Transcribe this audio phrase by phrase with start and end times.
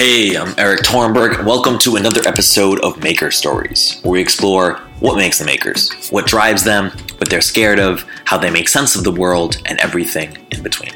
[0.00, 1.44] Hey, I'm Erik Torenberg.
[1.44, 6.24] Welcome to another episode of Maker Stories, where we explore what makes the makers, what
[6.24, 10.38] drives them, what they're scared of, how they make sense of the world, and everything
[10.52, 10.92] in between.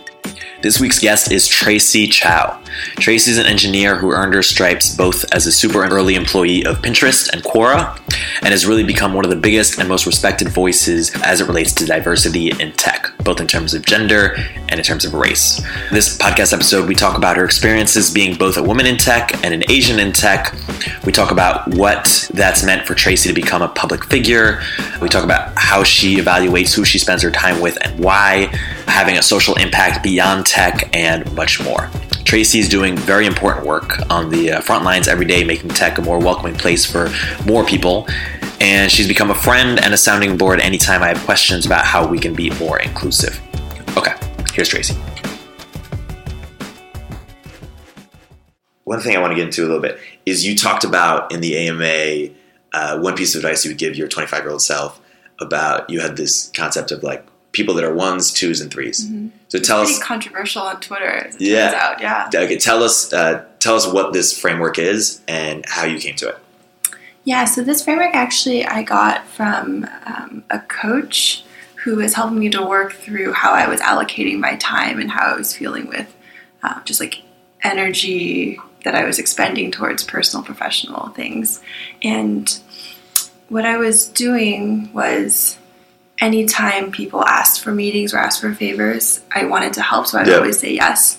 [0.63, 2.49] This week's guest is Tracy Chou.
[2.96, 6.81] Tracy is an engineer who earned her stripes both as a super early employee of
[6.81, 8.00] Pinterest and Quora,
[8.41, 11.75] and has really become one of the biggest and most respected voices as it relates
[11.75, 14.37] to diversity in tech, both in terms of gender
[14.69, 15.61] and in terms of race.
[15.91, 19.55] This podcast episode, we talk about her experiences being both a woman in tech and
[19.55, 20.55] an Asian in tech.
[21.05, 24.63] We talk about what that's meant for Tracy to become a public figure.
[25.01, 28.51] We talk about how she evaluates who she spends her time with and why,
[28.87, 31.91] having a social impact beyond tech, and much more.
[32.25, 35.98] Tracy is doing very important work on the uh, front lines every day, making tech
[35.98, 37.11] a more welcoming place for
[37.47, 38.06] more people.
[38.61, 42.06] And she's become a friend and a sounding board anytime I have questions about how
[42.06, 43.39] we can be more inclusive.
[43.97, 44.14] Okay,
[44.53, 44.95] here's Tracy.
[48.84, 51.41] One thing I want to get into a little bit is you talked about in
[51.41, 52.34] the AMA
[52.73, 55.01] uh, one piece of advice you would give your 25 year old self
[55.41, 59.29] about you had this concept of like people that are ones, twos, and 3s Mm-hmm.
[59.48, 61.07] So tell Pretty us, controversial on Twitter.
[61.09, 61.70] As it Yeah.
[61.70, 62.01] turns out.
[62.01, 62.29] yeah.
[62.34, 66.29] okay, tell us, uh, tell us what this framework is and how you came to
[66.31, 66.39] it.
[67.25, 71.42] Yeah, so this framework actually I got from um, a coach
[71.77, 75.33] who was helping me to work through how I was allocating my time and how
[75.34, 76.14] I was feeling with
[76.62, 77.22] uh, just like
[77.62, 81.62] energy that I was expending towards personal, professional things.
[82.02, 82.58] And
[83.48, 85.58] what I was doing was
[86.19, 90.28] anytime people asked for meetings or asked for favors, I wanted to help, so I'd
[90.28, 90.36] Yeah.
[90.36, 91.19] always say yes.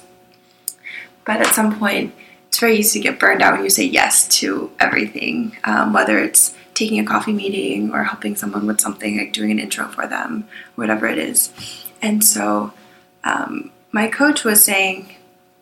[1.25, 2.13] But at some point,
[2.55, 6.19] it's very easy to get burned out when you say yes to everything, um, whether
[6.19, 10.07] it's taking a coffee meeting or helping someone with something, like doing an intro for
[10.07, 11.51] them, whatever it is.
[12.01, 12.71] And so
[13.25, 15.17] um, my coach was saying,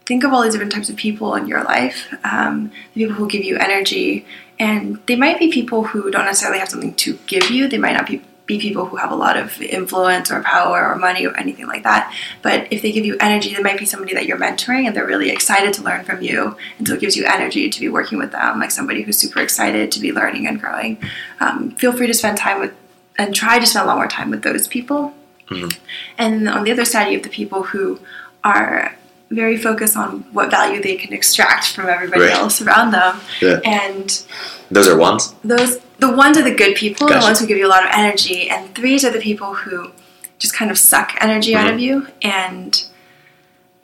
[0.05, 3.27] think of all these different types of people in your life, um, the people who
[3.27, 4.27] give you energy.
[4.59, 7.93] And they might be people who don't necessarily have something to give you, they might
[7.93, 11.36] not be be people who have a lot of influence or power or money or
[11.37, 12.14] anything like that.
[12.42, 15.05] But if they give you energy, they might be somebody that you're mentoring and they're
[15.05, 16.58] really excited to learn from you.
[16.77, 19.39] And so it gives you energy to be working with them, like somebody who's super
[19.39, 20.98] excited to be learning and growing.
[21.39, 22.73] Um, feel free to spend time with
[23.17, 25.14] and try to spend a lot more time with those people.
[25.49, 25.77] Mhm.
[26.17, 27.99] And on the other side, you have the people who
[28.43, 28.95] are
[29.30, 32.33] very focused on what value they can extract from everybody Right.
[32.33, 33.20] else around them.
[33.42, 33.59] Yeah.
[33.64, 34.21] And
[34.70, 35.33] Those are ones.
[35.43, 37.19] those the ones are the good people, Gotcha.
[37.19, 39.91] the ones who give you a lot of energy, and threes are the people who
[40.37, 41.73] just kind of suck energy out Mhm.
[41.73, 42.08] of you.
[42.21, 42.83] And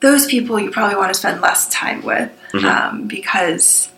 [0.02, 2.66] those people you probably want to spend less time with Mhm.
[2.66, 3.90] um, because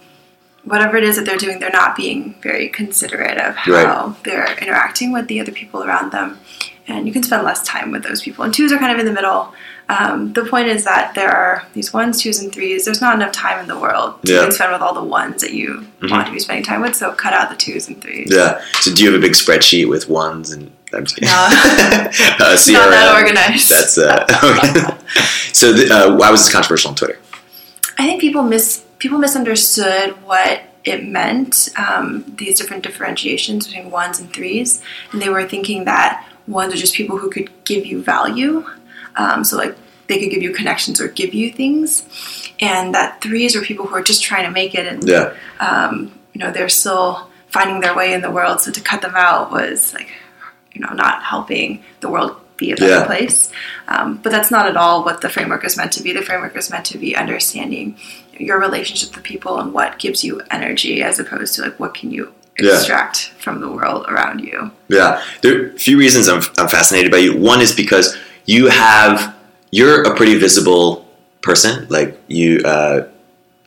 [0.63, 4.23] whatever it is that they're doing, they're not being very considerate of how Right.
[4.23, 6.38] they're interacting with the other people around them.
[6.88, 8.43] And you can spend less time with those people.
[8.45, 9.53] And twos are kind of in the middle.
[9.90, 12.86] Um, the point is that there are these ones, twos, and threes.
[12.86, 14.50] There's not enough time in the world to Yeah.
[14.50, 16.12] spend with all the ones that you Mhm.
[16.12, 16.96] want to be spending time with.
[16.96, 18.30] So cut out the twos and threes.
[18.31, 18.62] Yeah.
[18.80, 20.72] So do you have a big spreadsheet with ones and?
[20.94, 21.30] I'm just kidding.
[21.30, 21.36] No.
[22.46, 22.74] uh, CRM.
[22.74, 23.69] Not that organized.
[23.69, 24.25] That's uh.
[24.44, 24.96] okay.
[25.53, 27.18] so the, uh, why was this controversial on Twitter?
[27.98, 31.69] I think people mis people misunderstood what it meant.
[31.78, 34.81] Um, these different differentiations between ones and threes,
[35.12, 38.66] and they were thinking that ones are just people who could give you value.
[39.16, 39.75] Um, so like
[40.07, 42.05] they could give you connections or give you things,
[42.59, 45.33] and that threes are people who are just trying to make it and Yeah.
[45.59, 48.61] um, you know they're still finding their way in the world.
[48.61, 50.09] So to cut them out was like
[50.73, 53.05] you know not helping the world be a better Yeah.
[53.05, 53.51] place.
[53.88, 56.13] Um, but that's not at all what the framework is meant to be.
[56.13, 57.97] The framework is meant to be understanding
[58.38, 62.11] your relationship with people and what gives you energy, as opposed to like what can
[62.11, 62.73] you Yeah.
[62.75, 64.71] extract from the world around you.
[64.89, 67.35] Yeah, there are a few reasons I'm, I'm fascinated by you.
[67.38, 68.16] One is because
[68.46, 69.35] you have
[69.72, 71.07] you're a pretty visible
[71.41, 71.88] person.
[71.90, 73.07] Like you, uh,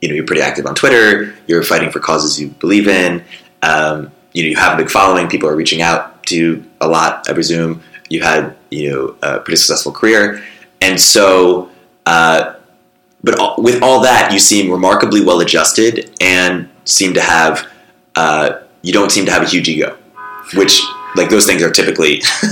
[0.01, 1.35] you know, you're pretty active on Twitter.
[1.47, 3.25] You're fighting for causes you believe in.
[3.63, 5.29] Um, you know, you have a big following.
[5.29, 7.29] People are reaching out to you a lot.
[7.29, 10.43] I presume you had you know a pretty successful career,
[10.81, 11.71] and so.
[12.07, 12.57] Uh,
[13.23, 17.67] but all, with all that, you seem remarkably well adjusted and seem to have.
[18.15, 19.97] Uh, you don't seem to have a huge ego,
[20.53, 20.83] which
[21.17, 22.17] like those things are typically.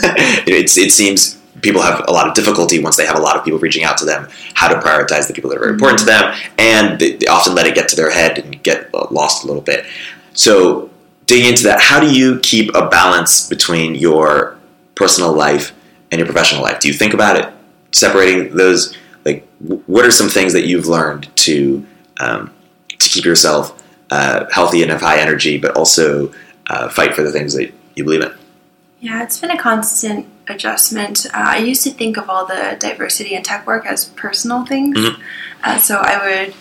[0.46, 3.44] it's it seems people have a lot of difficulty once they have a lot of
[3.44, 6.04] people reaching out to them how to prioritize the people that are very important to
[6.04, 9.44] them, and they, they often let it get to their head and get uh, lost
[9.44, 9.86] a little bit.
[10.34, 10.90] So
[11.26, 14.58] digging into that, how do you keep a balance between your
[14.94, 15.72] personal life
[16.10, 16.80] and your professional life?
[16.80, 17.48] Do you think about it,
[17.92, 18.96] separating those?
[19.24, 19.46] Like,
[19.86, 21.86] what are some things that you've learned to
[22.18, 22.52] um,
[22.88, 26.32] to keep yourself uh, healthy and have high energy, but also
[26.66, 28.32] uh, fight for the things that you believe in?
[29.00, 31.26] Yeah, it's been a constant adjustment.
[31.26, 34.98] Uh, I used to think of all the diversity in tech work as personal things.
[34.98, 35.16] Mhm.
[35.64, 36.54] Uh, so I would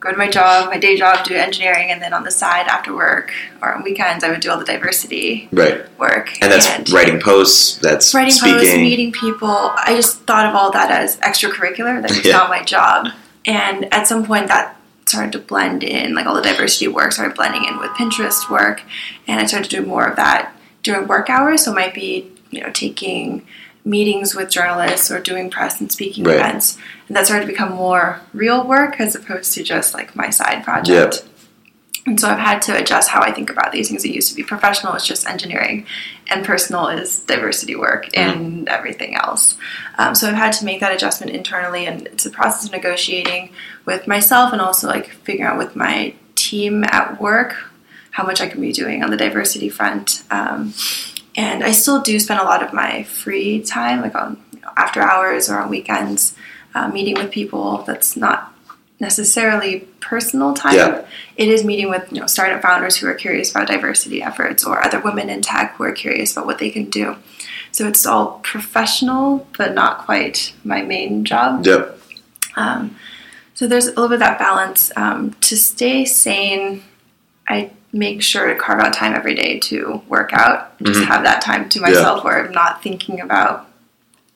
[0.00, 2.94] go to my job, my day job, do engineering, and then on the side after
[2.94, 5.80] work or on weekends, I would do all the diversity Right.
[5.98, 6.30] work.
[6.40, 8.58] And that's writing posts, that's writing speaking.
[8.58, 9.72] posts, meeting people.
[9.76, 12.00] I just thought of all that as extracurricular.
[12.02, 12.36] That was Yeah.
[12.36, 13.08] not my job.
[13.46, 16.14] And at some point, that started to blend in.
[16.14, 18.82] Like all the diversity work started blending in with Pinterest work,
[19.26, 20.52] and I started to do more of that
[20.82, 21.64] during work hours.
[21.64, 23.46] So it might be you know taking
[23.84, 26.36] meetings with journalists or doing press and speaking Right.
[26.36, 26.76] events,
[27.08, 30.62] and that started to become more real work as opposed to just like my side
[30.64, 31.24] project.
[32.06, 34.02] And so I've had to adjust how I think about these things.
[34.02, 35.84] It used to be professional is just engineering,
[36.28, 39.58] and personal is diversity work and everything else.
[39.98, 43.50] Um, so I've had to make that adjustment internally, and it's a process of negotiating
[43.84, 47.56] with myself and also like figuring out with my team at work
[48.12, 50.22] how much I can be doing on the diversity front.
[50.30, 50.72] Um,
[51.38, 54.70] and I still do spend a lot of my free time, like on you know,
[54.76, 56.34] after hours or on weekends,
[56.74, 57.84] uh, meeting with people.
[57.84, 58.52] That's not
[58.98, 60.74] necessarily personal time.
[60.74, 61.06] Yeah.
[61.36, 64.84] It is meeting with you know startup founders who are curious about diversity efforts or
[64.84, 67.14] other women in tech who are curious about what they can do.
[67.70, 71.64] So it's all professional, but not quite my main job.
[71.64, 72.00] Yep.
[72.56, 72.96] Um,
[73.54, 74.90] so there's a little bit of that balance.
[74.96, 76.82] Um, to stay sane,
[77.48, 80.72] I make sure to carve out time every day to work out.
[80.78, 83.66] and Just have that time to myself where I'm not thinking about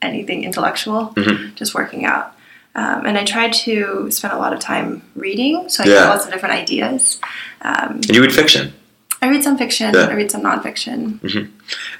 [0.00, 1.54] anything intellectual, Mhm.
[1.54, 2.32] just working out.
[2.74, 5.94] Um, and I try to spend a lot of time reading, so I Yeah.
[6.00, 7.20] get lots of different ideas.
[7.60, 8.72] Um, And you read fiction.
[9.20, 10.06] I read some fiction, Yeah.
[10.06, 11.20] I read some nonfiction.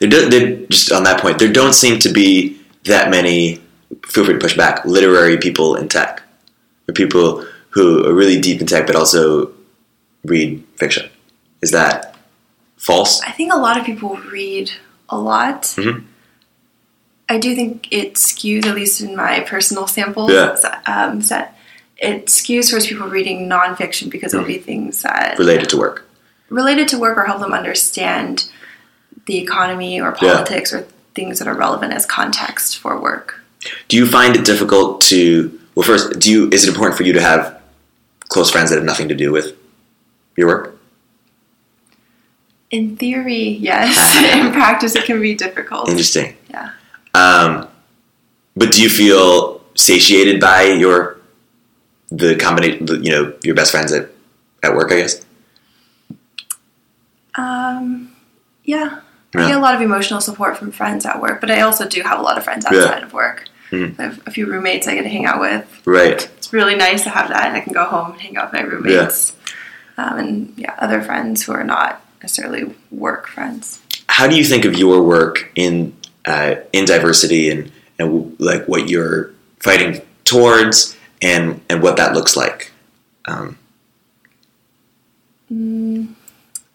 [0.00, 3.60] There, do, there, just on that point, there don't seem to be that many.
[4.08, 4.84] Feel free to push back.
[4.86, 6.22] Literary people in tech,
[6.88, 9.50] or people who are really deep in tech, but also
[10.24, 11.08] read fiction.
[11.62, 12.16] Is that
[12.76, 13.20] false?
[13.22, 14.70] I think a lot of people read
[15.08, 15.62] a lot.
[15.76, 16.04] Mhm.
[17.28, 20.56] I do think it skews, at least in my personal sample Yeah.
[20.86, 21.56] um, set,
[21.96, 26.08] it skews towards people reading nonfiction because it'll be things that Related to work.
[26.50, 28.46] related to work or help them understand
[29.26, 30.34] the economy or Yeah.
[30.34, 33.40] politics or things that are relevant as context for work.
[33.88, 35.58] Do you find it difficult to?
[35.74, 36.48] Well, first, do you?
[36.50, 37.56] Is it important for you to have
[38.28, 39.52] close friends that have nothing to do with
[40.36, 40.76] your work?
[42.72, 44.16] In theory, yes.
[44.34, 45.88] in practice, it can be difficult.
[45.88, 46.34] Interesting.
[46.50, 46.70] Yeah.
[47.14, 47.68] Um,
[48.56, 51.18] but do you feel satiated by your
[52.10, 52.86] the combination?
[53.04, 54.08] You know, your best friends at
[54.62, 54.90] at work.
[54.90, 55.24] I guess.
[57.34, 58.14] Um,
[58.64, 59.00] yeah.
[59.34, 59.44] Yeah.
[59.44, 62.02] I get a lot of emotional support from friends at work, but I also do
[62.02, 62.80] have a lot of friends Yeah.
[62.80, 63.48] outside of work.
[63.70, 63.98] Mhm.
[63.98, 65.64] I have a few roommates I get to hang out with.
[65.86, 66.22] Right.
[66.36, 68.60] It's really nice to have that, and I can go home and hang out with
[68.60, 69.34] my roommates.
[69.96, 73.80] Um, and yeah, other friends who are not necessarily work friends.
[74.06, 78.88] How do you think of your work in uh, in diversity and and like what
[78.88, 82.72] you're fighting towards and and what that looks like?
[83.26, 83.58] Um,
[85.52, 86.14] Mm,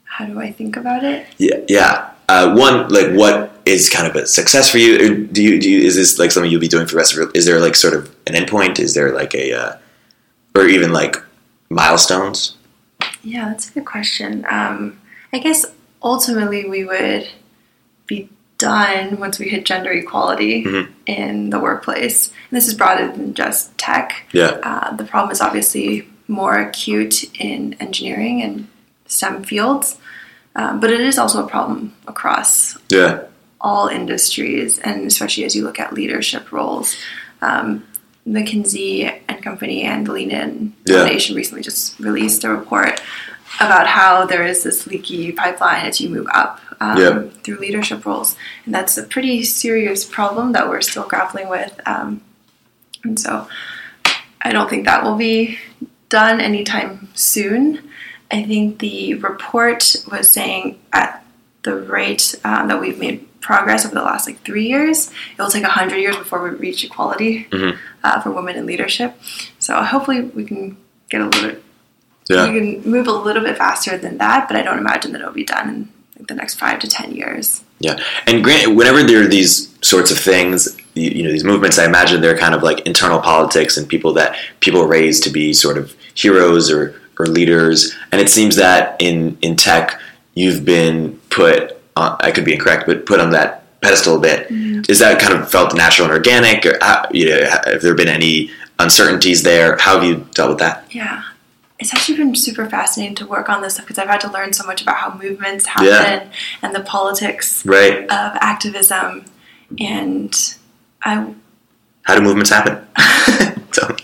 [0.03, 1.25] how do I think about it?
[1.39, 1.57] yeah.
[1.67, 2.11] Yeah.
[2.29, 4.95] Uh, one like what is kind of a success for you?
[4.95, 7.13] Or do you do you, is this like something you'll be doing for the rest
[7.13, 7.31] of your?
[7.33, 8.77] Is there like sort of an endpoint?
[8.79, 9.77] Is there like a uh,
[10.55, 11.15] or even like
[11.69, 12.55] milestones?
[13.23, 14.45] Yeah, that's a good question.
[14.49, 14.99] Um,
[15.37, 15.65] I guess
[16.01, 17.27] ultimately we would
[18.07, 20.87] be done once we hit gender equality Mhm.
[21.05, 22.29] in the workplace.
[22.49, 24.23] And this is broader than just tech.
[24.31, 24.57] Yeah.
[24.63, 28.67] Uh, the problem is obviously more acute in engineering and
[29.05, 29.97] STEM fields,
[30.55, 33.19] um, but it is also a problem across Yeah.
[33.61, 36.95] all industries, and especially as you look at leadership roles.
[37.43, 37.83] Um,
[38.27, 41.03] McKinsey and Company and the Lean In Yeah.
[41.03, 42.99] Foundation recently just released a report
[43.59, 47.23] about how there is this leaky pipeline as you move up um, Yeah.
[47.43, 48.35] through leadership roles,
[48.65, 51.79] and that's a pretty serious problem that we're still grappling with.
[51.85, 52.21] Um,
[53.03, 53.47] and so,
[54.41, 55.57] I don't think that will be
[56.09, 57.89] done anytime soon.
[58.31, 61.23] I think the report was saying at
[61.63, 65.49] the rate um, that we've made progress over the last like three years, it will
[65.49, 67.77] take hundred years before we reach equality Mhm.
[68.03, 69.19] uh, for women in leadership.
[69.59, 70.77] So hopefully we can
[71.09, 71.63] get a little bit,
[72.29, 72.51] Yeah.
[72.51, 74.47] we can move a little bit faster than that.
[74.47, 77.13] But I don't imagine that it'll be done in like, the next five to ten
[77.13, 77.63] years.
[77.79, 81.77] Yeah, and grant, whenever there are these sorts of things, you, you know, these movements,
[81.77, 85.53] I imagine they're kind of like internal politics and people that people raise to be
[85.53, 87.95] sort of heroes or, or leaders.
[88.11, 89.99] And it seems that in in tech,
[90.33, 91.73] you've been put.
[91.95, 94.49] On, I could be incorrect, but put on that pedestal a bit.
[94.49, 94.81] Mm-hmm.
[94.89, 96.65] Is that kind of felt natural and organic?
[96.65, 96.79] Or
[97.11, 99.77] you know, have there been any uncertainties there?
[99.77, 100.85] How have you dealt with that?
[100.91, 101.23] Yeah.
[101.79, 104.51] It's actually been super fascinating to work on this stuff because I've had to learn
[104.53, 106.29] so much about how movements happen Yeah.
[106.63, 108.03] and the politics Right?
[108.05, 109.25] of activism.
[109.79, 110.33] And
[111.03, 111.33] I
[112.03, 112.85] How do movements happen?
[113.73, 113.95] so,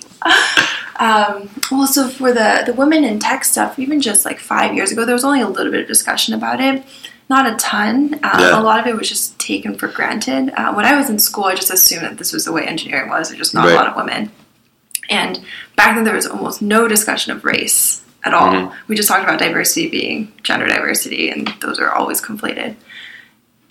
[0.99, 4.91] Um, well, so for the the women in tech stuff, even just like five years
[4.91, 6.83] ago, there was only a little bit of discussion about it.
[7.29, 8.19] Not a ton.
[8.23, 8.59] Um, Yeah.
[8.59, 10.53] A lot of it was just taken for granted.
[10.55, 13.09] Uh, when I was in school, I just assumed that this was the way engineering
[13.09, 13.29] was.
[13.29, 13.73] There's just not Right.
[13.73, 14.31] a lot of women.
[15.09, 15.43] And
[15.75, 18.53] back then, there was almost no discussion of race at all.
[18.53, 18.73] Mhm.
[18.87, 22.75] We just talked about diversity being gender diversity, and those are always conflated.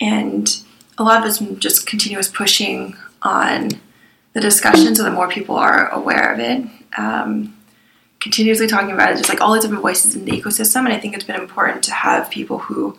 [0.01, 0.55] And
[0.99, 3.71] a lot of it's just continuous pushing on
[4.35, 6.65] the discussion so that more people are aware of it.
[6.97, 7.55] Um,
[8.21, 10.85] continuously talking about it, just like all the different voices in the ecosystem.
[10.85, 12.99] And I think it's been important to have people who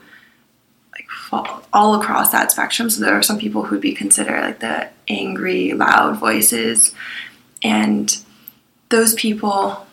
[0.91, 2.89] like fall all across that spectrum.
[2.89, 6.93] So there are some people who'd be considered like the angry, loud voices,
[7.63, 8.15] and
[8.93, 9.85] those people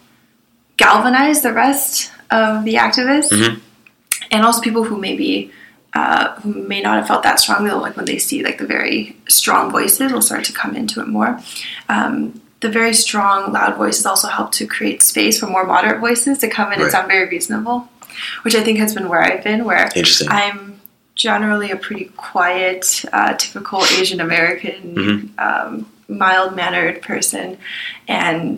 [0.76, 3.60] galvanize the rest of the activists, Mhm.
[4.30, 5.50] and also people who maybe
[5.92, 9.16] uh, who may not have felt that strongly, like when they see like the very
[9.28, 11.30] strong voices, will start to come into it more.
[11.88, 16.38] Um, the very strong, loud voices also help to create space for more moderate voices
[16.38, 16.82] to come in Right.
[16.84, 17.88] and sound very reasonable,
[18.44, 19.90] which I think has been where I've been, where.
[20.28, 20.58] I'm
[21.16, 25.18] generally a pretty quiet, uh, typical Asian American, Mhm.
[25.46, 27.58] um, mild mannered person,
[28.06, 28.56] and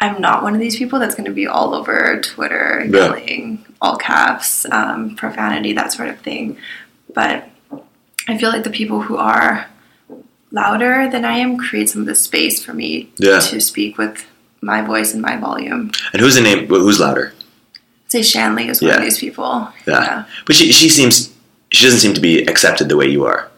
[0.00, 3.06] I'm not one of these people that's going to be all over Twitter Yeah.
[3.06, 6.56] yelling all caps, um, profanity, that sort of thing.
[7.14, 7.48] But
[8.28, 9.66] I feel like the people who are
[10.50, 13.40] louder than I am create some of the space for me Yeah.
[13.40, 14.24] to speak with
[14.60, 15.90] my voice and my volume.
[16.12, 16.66] and who's the name?
[16.68, 17.32] Who's louder?
[18.08, 18.96] Say Shanley is one Yeah.
[18.98, 19.68] of these people.
[19.86, 20.24] Yeah.
[20.46, 21.30] But she she seems
[21.70, 23.48] she doesn't seem to be accepted the way you are.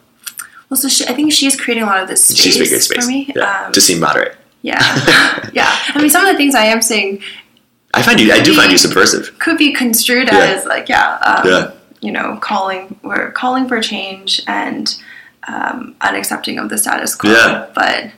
[0.69, 3.33] Well, so she, I think she's creating a lot of this space, space for me.
[3.35, 4.37] Um, to seem moderate.
[4.71, 5.71] Yeah, yeah.
[5.95, 7.23] I mean, some of the things I am saying
[7.95, 8.31] I find you.
[8.33, 9.39] I do find you subversive.
[9.39, 10.39] could be construed Yeah.
[10.57, 11.71] as like, yeah, um, Yeah.
[12.01, 14.85] you know, calling we're calling for change and
[15.49, 17.31] um, unaccepting of the status quo.
[17.33, 17.67] Yeah.
[17.75, 18.11] But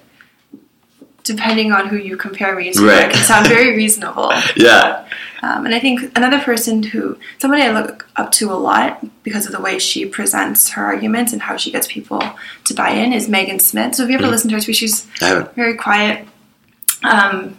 [1.25, 3.05] depending on who you compare me to, Right.
[3.05, 4.33] I can sound very reasonable.
[4.57, 5.05] Yeah.
[5.43, 9.47] Um, and I think another person who, somebody I look up to a lot because
[9.47, 12.21] of the way she presents her arguments and how she gets people
[12.65, 13.95] to buy in is Megan Smith.
[13.95, 14.31] So if you ever Mhm.
[14.31, 15.07] listen to her speak, she's
[15.55, 16.27] very quiet,
[17.05, 17.57] um,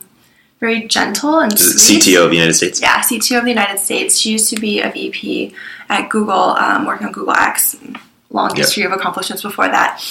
[0.59, 2.01] very gentle and sweet.
[2.01, 2.81] CTO of the United States.
[2.81, 4.17] Yeah, CTO of the United States.
[4.17, 5.53] She used to be a VP
[5.89, 7.75] at Google, um, working on Google X.
[8.31, 8.57] Long Yep.
[8.57, 10.03] history of accomplishments before that.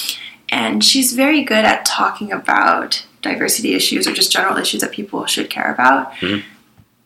[0.48, 5.24] And she's very good at talking about diversity issues or just general issues that people
[5.26, 6.42] should care about Mhm.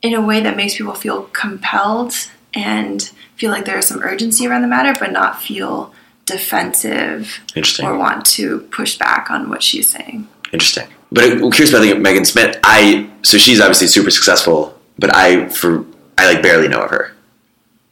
[0.01, 2.15] in a way that makes people feel compelled
[2.55, 5.93] and feel like there is some urgency around the matter, but not feel
[6.25, 7.41] defensive
[7.83, 10.29] or want to push back on what she's saying.
[10.53, 10.87] Interesting.
[11.13, 12.59] But I'm curious about Megan Smith.
[12.65, 15.85] I so she's obviously super successful, but I for
[16.17, 17.13] I like barely know of her,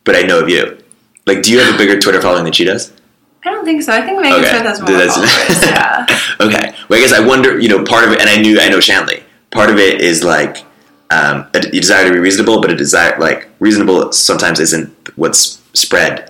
[0.04, 0.78] but I know of you.
[1.26, 2.92] Like, do you have a bigger Twitter following than she does?
[3.44, 3.92] I don't think so.
[3.92, 4.50] I think Megan Okay.
[4.50, 5.62] Smith has more That's- followers.
[5.66, 6.06] yeah.
[6.40, 6.74] okay.
[6.88, 7.58] Well, I guess I wonder.
[7.58, 9.22] You know, part of it, and I knew I know Shanley.
[9.50, 10.58] Part of it is like
[11.10, 15.60] um, a a desire to be reasonable, but a desire like reasonable sometimes isn't what's
[15.74, 16.29] spread.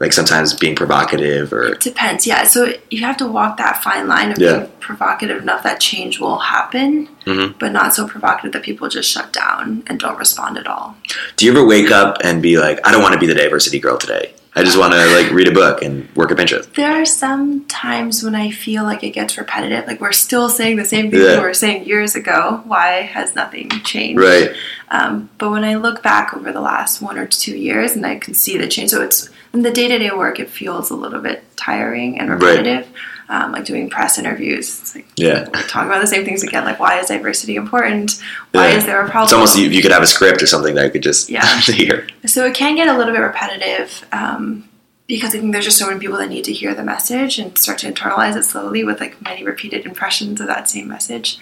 [0.00, 2.44] Like sometimes being provocative or It depends, yeah.
[2.44, 4.58] So you have to walk that fine line of Yeah.
[4.58, 7.54] being provocative enough that change will happen, Mhm.
[7.58, 10.96] but not so provocative that people just shut down and don't respond at all.
[11.36, 13.80] Do you ever wake up and be like, I don't want to be the diversity
[13.80, 14.34] girl today.
[14.58, 16.72] I just want to like read a book and work at Pinterest.
[16.74, 19.86] There are some times when I feel like it gets repetitive.
[19.86, 21.36] Like we're still saying the same thing Yeah.
[21.36, 22.62] we were saying years ago.
[22.66, 24.20] Why has nothing changed?
[24.20, 24.50] Right.
[24.90, 28.16] Um, but when I look back over the last one or two years and I
[28.18, 30.94] can see the change, so it's in the day to day work, it feels a
[30.96, 32.84] little bit tiring and Right.
[33.30, 35.44] Um, like doing press interviews, it's like Yeah.
[35.68, 36.64] talking about the same things again.
[36.64, 38.18] Like, why is diversity important?
[38.52, 38.76] Why Yeah.
[38.78, 39.24] is there a problem?
[39.24, 41.44] It's almost you, you could have a script or something that you could just Yeah.
[41.60, 42.06] hear.
[42.24, 44.66] So it can get a little bit repetitive um,
[45.06, 47.56] because I think there's just so many people that need to hear the message and
[47.58, 51.36] start to internalize it slowly with like many repeated impressions of that same message.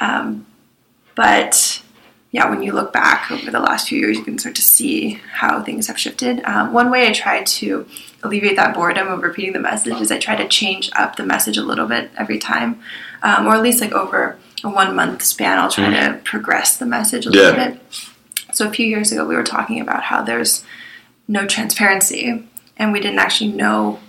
[0.00, 0.46] Um,
[1.14, 1.80] but
[2.32, 5.20] yeah, when you look back over the last few years, you can start to see
[5.32, 6.42] how things have shifted.
[6.44, 7.86] Um, one way I try to
[8.22, 11.56] alleviate that boredom of repeating the message is I try to change up the message
[11.56, 12.80] a little bit every time,
[13.22, 16.86] um, or at least like over a one month span, I'll try to progress the
[16.86, 17.80] message a little bit.
[18.52, 20.64] So a few years ago, we were talking about how there's
[21.28, 22.46] no transparency,
[22.76, 24.00] and we didn't actually know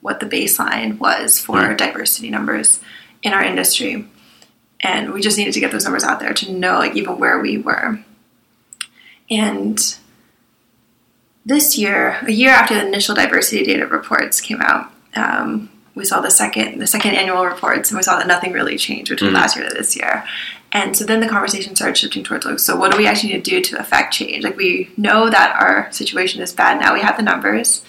[0.00, 1.76] what the baseline was for Mm.
[1.76, 2.80] diversity numbers
[3.22, 4.08] in our industry,
[4.80, 7.38] and we just needed to get those numbers out there to know like even where
[7.38, 8.00] we were.
[9.30, 9.78] And
[11.44, 16.20] this year, a year after the initial diversity data reports came out, um, we saw
[16.20, 19.34] the second the second annual reports, and we saw that nothing really changed between Mhm.
[19.34, 20.24] last year to this year.
[20.74, 23.44] And so then the conversation started shifting towards like, so what do we actually need
[23.44, 24.42] to do to affect change?
[24.42, 26.94] Like we know that our situation is bad now.
[26.94, 27.82] We have the numbers.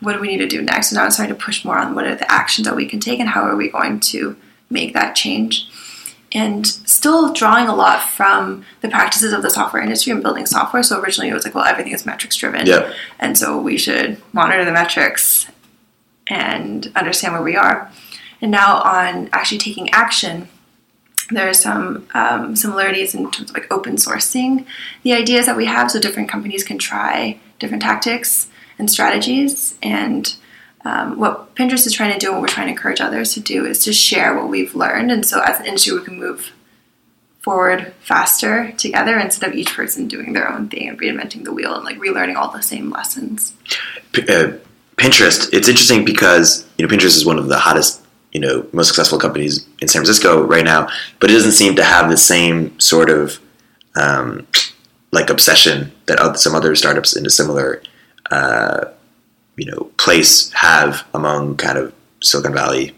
[0.00, 0.90] What do we need to do next?
[0.90, 2.98] So now it's starting to push more on what are the actions that we can
[2.98, 4.34] take and how are we going to
[4.70, 5.68] make that change.
[6.36, 10.82] And still drawing a lot from the practices of the software industry and building software.
[10.82, 12.66] So originally it was like, well, everything is metrics driven.
[12.66, 12.92] Yeah.
[13.18, 15.50] And so we should monitor the metrics
[16.26, 17.90] and understand where we are.
[18.42, 20.48] And now on actually taking action,
[21.30, 24.66] there are some um, similarities in terms of like open sourcing
[25.04, 30.36] the ideas that we have so different companies can try different tactics and strategies and
[30.86, 33.40] um, what pinterest is trying to do and what we're trying to encourage others to
[33.40, 36.52] do is to share what we've learned and so as an industry we can move
[37.40, 41.74] forward faster together instead of each person doing their own thing and reinventing the wheel
[41.74, 43.52] and like relearning all the same lessons
[44.12, 44.52] P- uh,
[44.96, 45.52] Pinterest.
[45.52, 48.02] It's interesting because you know Pinterest is one of the hottest,
[48.32, 50.88] you know, most successful companies in San Francisco right now,
[51.20, 53.38] but it doesn't seem to have the same sort of
[53.94, 54.46] um,
[55.12, 57.82] like obsession that some other startups in a similar,
[58.30, 58.86] uh,
[59.56, 62.94] you know, place have among kind of Silicon Valley,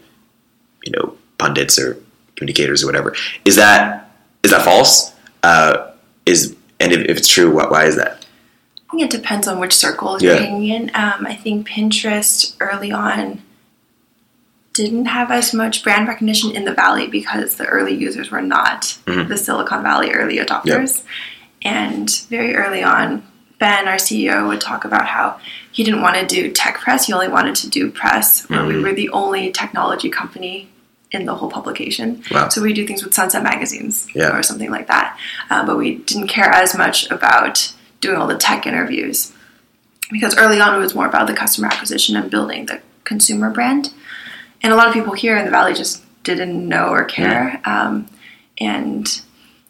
[0.83, 1.97] you know, pundits or
[2.35, 3.15] communicators or whatever.
[3.45, 4.11] Is that
[4.43, 5.13] is that false?
[5.43, 5.91] Uh,
[6.25, 8.25] is and if, if it's true, what, why is that?
[8.89, 10.33] I think it depends on which circle Yeah.
[10.33, 10.83] you're hanging in.
[10.95, 13.41] Um, I think Pinterest early on
[14.73, 18.97] didn't have as much brand recognition in the Valley because the early users were not
[19.05, 19.27] Mhm.
[19.27, 21.03] the Silicon Valley early adopters.
[21.61, 23.23] And very early on,
[23.59, 25.37] Ben, our CEO, would talk about how
[25.71, 27.05] he didn't want to do tech press.
[27.07, 28.83] He only wanted to do press where we Mhm.
[28.83, 30.69] were the only technology company
[31.11, 32.23] in the whole publication.
[32.31, 32.49] Wow.
[32.49, 34.35] So we do things with Sunset magazines Yeah.
[34.35, 35.17] or something like that.
[35.49, 39.31] Uh, but we didn't care as much about doing all the tech interviews
[40.11, 43.89] because early on it was more about the customer acquisition and building the consumer brand.
[44.61, 47.59] And a lot of people here in the valley just didn't know or care.
[47.65, 48.05] Um,
[48.59, 49.21] and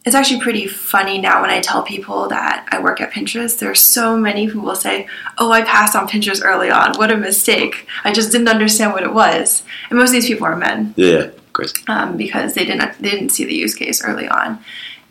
[0.10, 3.60] it's actually pretty funny now when I tell people that I work at Pinterest.
[3.60, 6.96] There are so many who will say, "Oh, I passed on Pinterest early on.
[6.98, 7.86] What a mistake!
[8.04, 9.62] I just didn't understand what it was."
[9.92, 11.76] And most of these people are men Yeah, of course.
[11.88, 14.58] um, because they didn't they didn't see the use case early on,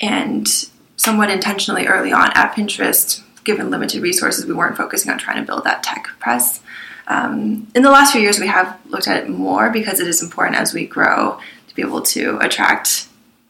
[0.01, 0.49] and
[0.97, 5.47] somewhat intentionally early on at Pinterest, given limited resources, we weren't focusing on trying to
[5.47, 6.59] build that tech press.
[7.07, 10.25] Um, in the last few years, we have looked at it more because it is
[10.25, 13.07] important as we grow to be able to attract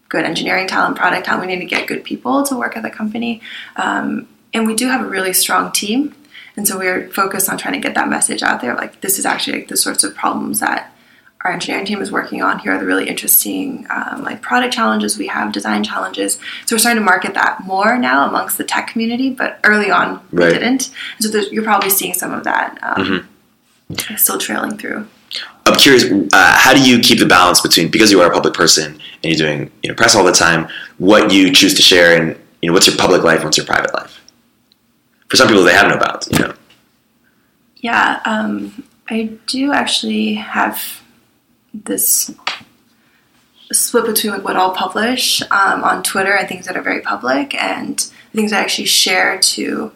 [0.09, 1.47] good engineering talent, product talent.
[1.47, 3.41] We need to get good people to work at the company,
[3.77, 6.15] um, and we do have a really strong team.
[6.57, 8.75] And so we're focused on trying to get that message out there.
[8.75, 10.93] Like this is actually like the sorts of problems that
[11.45, 12.59] our engineering team is working on.
[12.59, 16.41] Here are the really interesting um, like product challenges we have, design challenges.
[16.67, 19.31] So we're starting to market that more now amongst the tech community.
[19.31, 20.53] But early on, we Right.
[20.53, 20.91] didn't.
[21.23, 23.27] And so you're probably seeing some of that um,
[23.93, 24.17] Mm-hmm.
[24.17, 25.07] still trailing through.
[25.65, 28.55] I'm curious, uh, how do you keep the balance between because you are a public
[28.55, 32.21] person and you're doing you know press all the time, what you choose to share
[32.21, 34.21] and you know what's your public life, what's your private life?
[35.29, 36.29] For some people, they have no bounds.
[36.33, 36.55] You know,
[37.77, 41.03] Yeah, um, I do actually have
[41.73, 42.35] this
[43.71, 47.55] split between like what I'll publish um, on Twitter and things that are very public,
[47.55, 48.01] and
[48.33, 49.93] things I actually share to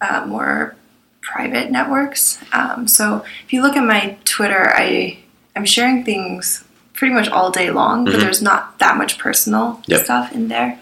[0.00, 0.76] uh, more
[1.22, 2.38] private networks.
[2.52, 5.18] Um, so if you look at my Twitter, I
[5.56, 8.20] am sharing things pretty much all day long, but Mhm.
[8.20, 10.04] there's not that much personal Yep.
[10.04, 10.78] stuff in there,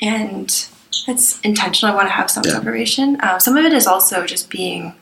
[0.00, 0.66] and
[1.06, 1.92] it's intentional.
[1.92, 2.52] I want to have some Yeah.
[2.52, 3.20] separation.
[3.20, 4.94] Uh, some of it is also just being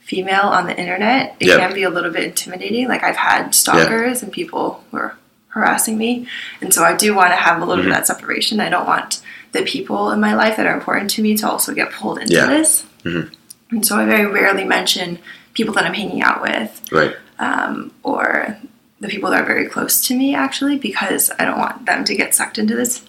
[0.00, 1.36] female on the internet.
[1.40, 1.60] It Yep.
[1.60, 2.88] can be a little bit intimidating.
[2.88, 5.14] Like I've had stalkers and people were
[5.48, 6.26] harassing me,
[6.60, 8.60] and so I do want to have a little bit of that separation.
[8.60, 9.20] I don't want
[9.52, 12.34] the people in my life that are important to me to also get pulled into
[12.34, 12.46] Yeah.
[12.46, 12.84] this.
[13.04, 13.30] Mhm.
[13.72, 15.18] And so I very rarely mention
[15.54, 17.16] people that I'm hanging out with right?
[17.40, 18.56] um, or
[19.00, 22.14] the people that are very close to me actually because I don't want them to
[22.14, 23.02] get sucked into this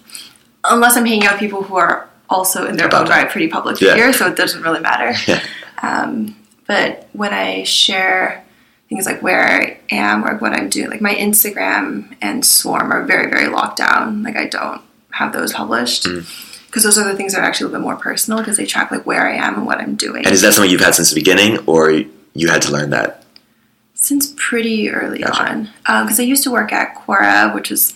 [0.64, 3.80] unless I'm hanging out with people who are also in their own right pretty public
[3.80, 3.90] Yeah.
[3.94, 5.42] figure so it doesn't really matter Yeah.
[5.82, 8.42] um, but when I share
[8.88, 13.04] things like where I am or what I'm doing like my Instagram and Swarm are
[13.04, 16.24] very very locked down like I don't have those published Mm.
[16.68, 18.64] because those are the things that are actually a little bit more personal because they
[18.64, 20.94] track like where I am and what I'm doing And is that something you've had
[20.94, 23.21] since the beginning, or you had to learn that?
[24.02, 25.48] Since pretty early Gotcha.
[25.86, 27.94] on because I used to work at Quora, which is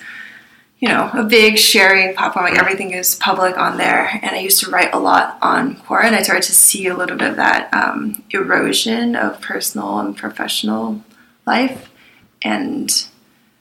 [0.79, 2.47] you know a big sharing platform.
[2.47, 6.05] Like everything is public on there, and I used to write a lot on Quora,
[6.05, 10.17] and I started to see a little bit of that um, erosion of personal and
[10.17, 11.03] professional
[11.45, 11.91] life,
[12.43, 12.89] and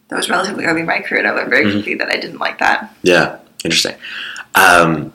[0.10, 1.20] that was relatively early in my career.
[1.22, 1.72] And I learned very Mhm.
[1.74, 2.94] quickly that I didn't like that.
[3.02, 3.96] Yeah, interesting.
[4.54, 5.12] Um,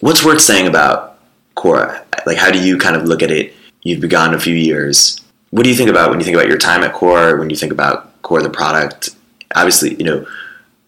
[0.00, 1.18] what's worth saying about
[1.56, 2.00] Quora?
[2.24, 3.52] Like, how do you kind of look at it?
[3.82, 5.20] You've been gone a few years.
[5.52, 7.38] What do you think about when you think about your time at Quora?
[7.38, 9.10] When you think about Quora, the product?
[9.54, 10.26] Obviously, you know,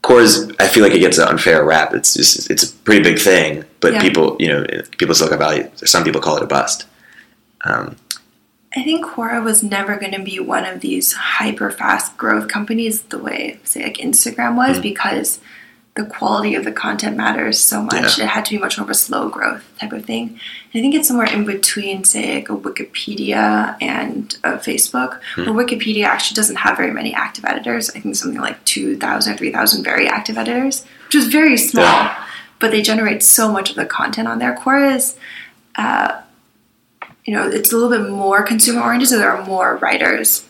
[0.02, 0.50] Quora is.
[0.58, 1.92] I feel like it gets an unfair rap.
[1.92, 4.00] It's just, it's a pretty big thing, but Yeah.
[4.00, 4.64] people, you know,
[4.96, 5.70] people Silicon Valley.
[5.76, 6.86] Some people call it a bust.
[7.66, 7.96] Um,
[8.74, 13.02] I think Quora was never going to be one of these hyper fast growth companies
[13.02, 14.82] the way, say, like Instagram was, Mhm.
[14.82, 15.40] because
[15.96, 18.18] the quality of the content matters so much.
[18.18, 18.24] Yeah.
[18.24, 20.28] It had to be much more of a slow growth type of thing.
[20.28, 20.38] And
[20.74, 25.52] I think it's somewhere in between, say, like a Wikipedia and a Facebook, Hmm.
[25.54, 27.90] where Wikipedia actually doesn't have very many active editors.
[27.94, 32.16] I think something like 2,000 or 3,000 very active editors, which is very small, Yeah.
[32.58, 34.56] but they generate so much of the content on there.
[34.56, 35.14] Quora is,
[35.76, 36.16] uh,
[37.24, 40.44] you know, it's a little bit more consumer oriented, so there are more writers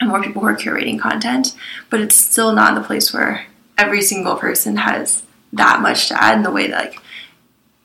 [0.00, 1.54] and more people who are curating content,
[1.90, 3.44] but it's still not in the place where
[3.76, 7.00] every single person has that much to add in the way that like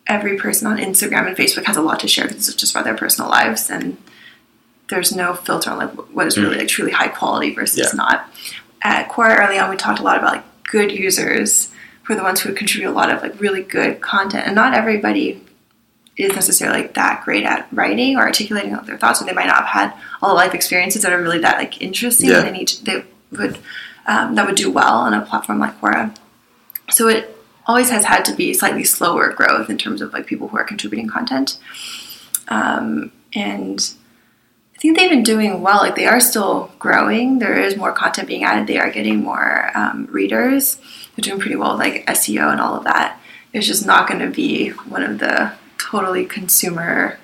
[0.07, 2.83] every person on Instagram and Facebook has a lot to share because it's just about
[2.83, 3.97] their personal lives and
[4.89, 6.59] there's no filter on like what is really mm.
[6.59, 7.97] like truly high quality versus Yeah.
[7.97, 8.29] not.
[8.81, 11.71] At Quora early on we talked a lot about like good users
[12.03, 14.55] who are the ones who would contribute a lot of like really good content and
[14.55, 15.41] not everybody
[16.19, 19.65] is necessarily like that great at writing or articulating their thoughts, or they might not
[19.65, 22.29] have had all the life experiences that are really that like interesting.
[22.29, 22.41] Yeah.
[22.41, 23.57] They need to, they would
[24.11, 26.15] um, that would do well on a platform like Quora.
[26.89, 30.47] So it always has had to be slightly slower growth in terms of like people
[30.49, 31.57] who are contributing content,
[32.47, 33.93] um, and
[34.75, 35.77] I think they've been doing well.
[35.77, 37.39] Like they are still growing.
[37.39, 38.65] There is more content being added.
[38.67, 40.77] They are getting more um, readers.
[41.15, 43.19] They're doing pretty well, with, like SEO and all of that.
[43.53, 47.17] It's just not going to be one of the totally consumer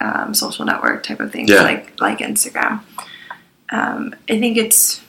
[0.00, 1.62] um, social network type of things Yeah.
[1.62, 2.80] like like Instagram.
[3.70, 5.00] Um, I think it's.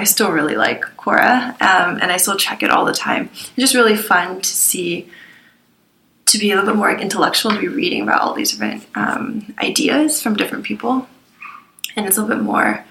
[0.00, 3.28] I still really like Quora, um, and I still check it all the time.
[3.32, 5.08] It's just really fun to see,
[6.26, 8.86] to be a little bit more like, intellectual, to be reading about all these different
[8.94, 11.06] um, ideas from different people,
[11.96, 12.84] and it's a little bit more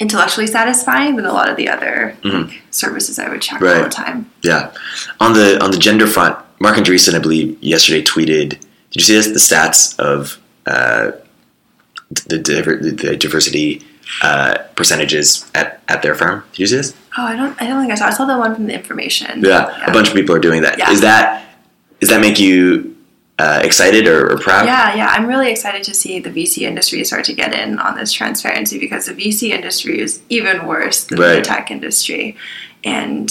[0.00, 3.88] intellectually satisfying than a lot of the other like, services I would check all the
[3.88, 4.30] time.
[4.42, 4.72] Yeah.
[5.18, 8.50] On the on the gender front, Marc Andreessen, I believe, yesterday tweeted.
[8.90, 9.26] Did you see this?
[9.26, 11.12] The stats of uh,
[12.28, 13.84] the, diver- the diversity
[14.22, 16.44] uh, percentages at, at their firm.
[16.52, 16.94] Did you see this?
[17.16, 17.60] Oh, I don't.
[17.60, 18.06] I don't think I saw.
[18.06, 19.42] I saw the one from the information.
[19.44, 20.78] Yeah, a bunch of people are doing that.
[20.90, 21.08] Is Yeah.
[21.08, 21.44] that
[22.00, 22.96] does that make you
[23.38, 24.66] uh, excited or, or proud?
[24.66, 25.08] Yeah, yeah.
[25.08, 28.78] I'm really excited to see the VC industry start to get in on this transparency
[28.78, 32.36] because the VC industry is even worse than the tech industry.
[32.84, 33.28] And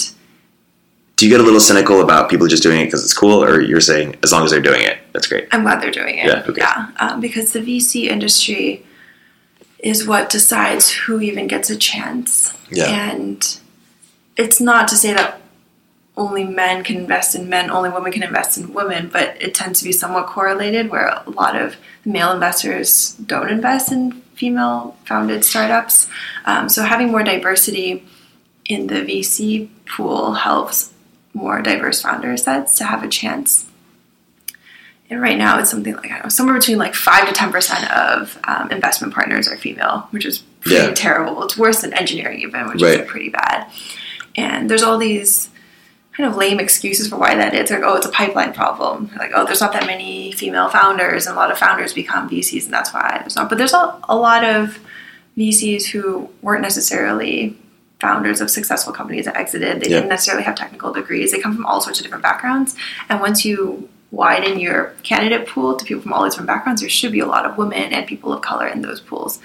[1.16, 3.60] Do you get a little cynical about people just doing it because it's cool, or
[3.60, 5.48] you're saying as long as they're doing it, that's great?
[5.52, 6.26] I'm glad they're doing it.
[6.26, 6.62] Yeah, okay.
[7.00, 8.84] um, because the VC industry
[9.78, 12.56] is what decides who even gets a chance.
[12.70, 12.86] Yeah.
[12.86, 13.58] And
[14.36, 15.40] it's not to say that
[16.16, 19.78] only men can invest in men, only women can invest in women, but it tends
[19.78, 25.44] to be somewhat correlated where a lot of male investors don't invest in female founded
[25.44, 26.08] startups.
[26.44, 28.04] Um, so having more diversity
[28.64, 30.92] in the VC pool helps
[31.34, 33.67] more diverse founder sets to have a chance
[35.10, 37.50] and right now, it's something like I don't know, somewhere between like five to ten
[37.52, 40.92] percent of um, investment partners are female, which is pretty Yeah.
[40.94, 41.42] terrible.
[41.44, 43.00] It's worse than engineering, even, which Right.
[43.00, 43.66] is pretty bad.
[44.36, 45.48] And there's all these
[46.16, 47.70] kind of lame excuses for why that is.
[47.70, 49.10] Like, oh, it's a pipeline problem.
[49.18, 52.64] Like, oh, there's not that many female founders, and a lot of founders become VCs,
[52.64, 53.48] and that's why there's not.
[53.48, 54.78] But there's a, a lot of
[55.36, 57.56] VCs who weren't necessarily
[58.00, 59.80] founders of successful companies that exited.
[59.80, 59.96] They Yeah.
[59.96, 61.32] didn't necessarily have technical degrees.
[61.32, 62.74] They come from all sorts of different backgrounds.
[63.08, 66.90] And once you widen your candidate pool to people from all these different backgrounds, there
[66.90, 69.38] should be a lot of women and people of color in those pools.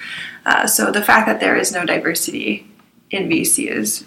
[0.45, 2.67] Uh, so the fact that there is no diversity
[3.11, 4.05] in VC is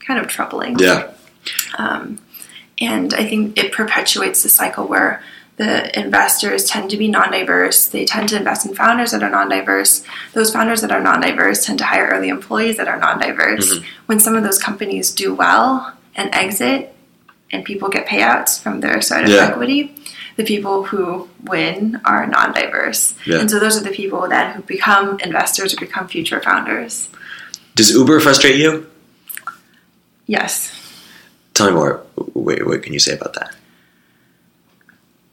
[0.00, 0.78] kind of troubling.
[0.78, 1.10] Yeah,
[1.78, 2.20] Um,
[2.78, 5.22] and I think it perpetuates the cycle where
[5.56, 7.86] the investors tend to be non diverse.
[7.86, 10.04] They tend to invest in founders that are non diverse.
[10.34, 13.78] Those founders that are non diverse tend to hire early employees that are non diverse.
[14.04, 16.94] When some of those companies do well and exit,
[17.52, 19.46] and people get payouts from their startup Yeah.
[19.48, 19.94] equity,
[20.36, 23.14] the people who win are non diverse.
[23.26, 23.38] Yeah.
[23.40, 27.08] And so those are the people then who become investors or become future founders.
[27.74, 28.86] does Uber frustrate you?
[30.26, 30.72] Yes.
[31.54, 32.02] Tell me more.
[32.34, 33.54] Wait, what can you say about that?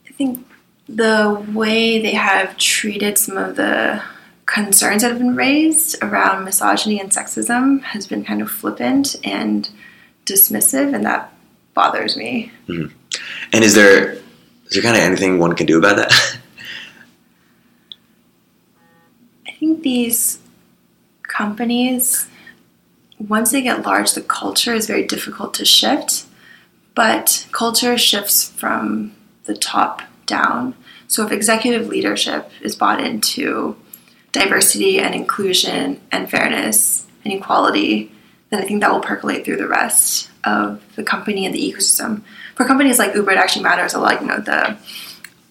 [0.08, 0.46] I think
[0.88, 4.02] the way they have treated some of the
[4.46, 9.70] concerns that have been raised around misogyny and sexism has been kind of flippant and
[10.26, 11.33] dismissive, and that
[11.74, 12.52] bothers me.
[12.68, 12.96] Mm-hmm.
[13.52, 16.12] And is there is there kind of anything one can do about that?
[19.48, 20.40] I think these
[21.22, 22.28] companies,
[23.20, 26.26] once they get large, the culture is very difficult to shift.
[26.96, 30.76] But culture shifts from the top down.
[31.08, 33.76] So if executive leadership is bought into
[34.32, 38.12] diversity and inclusion and fairness and equality,
[38.50, 42.22] then I think that will percolate through the rest of the company and the ecosystem.
[42.56, 44.22] For companies like Uber, it actually matters a lot.
[44.22, 44.78] You know, the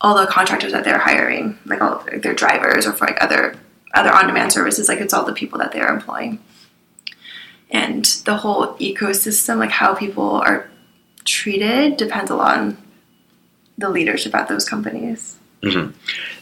[0.00, 3.56] all the contractors that they're hiring, like all of their- drivers, or for like other
[3.94, 6.38] other on-demand services, like it's all the people that they're employing,
[7.70, 10.68] and the whole ecosystem, like how people are
[11.24, 12.76] treated depends a lot on
[13.78, 15.38] the leadership at those companies.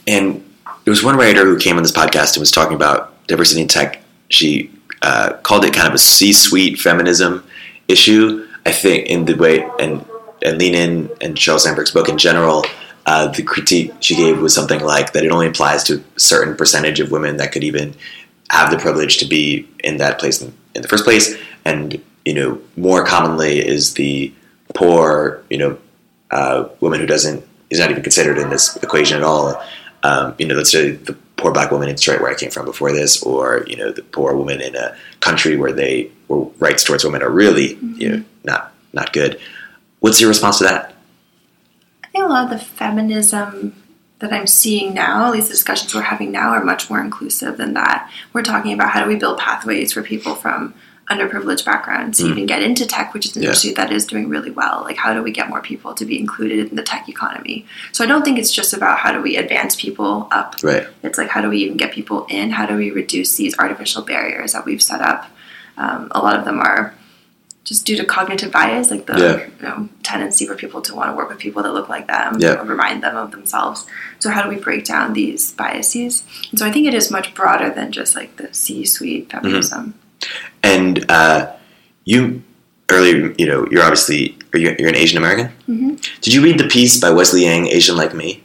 [0.06, 0.42] And
[0.84, 3.68] there was one writer who came on this podcast and was talking about diversity in
[3.68, 4.02] tech.
[4.30, 4.70] She
[5.02, 7.44] uh, called it kind of a C-suite feminism
[7.90, 8.46] issue.
[8.66, 10.04] I think in the way and
[10.42, 12.64] and Lean In and Sheryl Sandberg's book in general,
[13.06, 16.56] uh, the critique she gave was something like that it only applies to a certain
[16.56, 17.94] percentage of women that could even
[18.50, 22.34] have the privilege to be in that place in, in the first place, and you
[22.34, 24.32] know more commonly is the
[24.74, 25.78] poor, you know,
[26.30, 29.62] uh, woman who doesn't is not even considered in this equation at all.
[30.02, 32.64] Um, you know, let's say the poor black woman in Detroit, where I came from
[32.64, 36.84] before this, or you know, the poor woman in a country where they where rights
[36.84, 38.24] towards women are really you know mm-hmm.
[38.44, 39.40] not not good.
[40.00, 40.94] What's your response to that?
[42.04, 43.74] I think a lot of the feminism
[44.18, 47.56] that I'm seeing now, at least the discussions we're having now, are much more inclusive
[47.56, 48.10] than that.
[48.32, 50.74] We're talking about how do we build pathways for people from
[51.10, 53.48] underprivileged backgrounds to even get into tech, which is an Yeah.
[53.48, 54.82] industry that is doing really well.
[54.84, 57.66] Like, how do we get more people to be included in the tech economy?
[57.92, 60.56] So I don't think it's just about how do we advance people up.
[60.62, 60.86] Right.
[61.02, 62.50] It's like how do we even get people in?
[62.50, 65.26] How do we reduce these artificial barriers that we've set up?
[65.76, 66.94] Um, a lot of them are
[67.64, 69.36] just due to cognitive bias, like the Yeah.
[69.60, 72.36] you know, tendency for people to want to work with people that look like them,
[72.38, 72.54] Yeah.
[72.60, 73.84] or remind them of themselves.
[74.18, 76.22] So how do we break down these biases?
[76.50, 79.90] And so I think it is much broader than just like the C-suite Mm-hmm.
[80.62, 81.52] And uh,
[82.04, 82.42] you
[82.90, 85.52] earlier, you know, you're obviously you're, you're an Asian American.
[85.68, 86.20] Mhm.
[86.20, 88.42] Did you read the piece by Wesley Yang, Asian Like Me?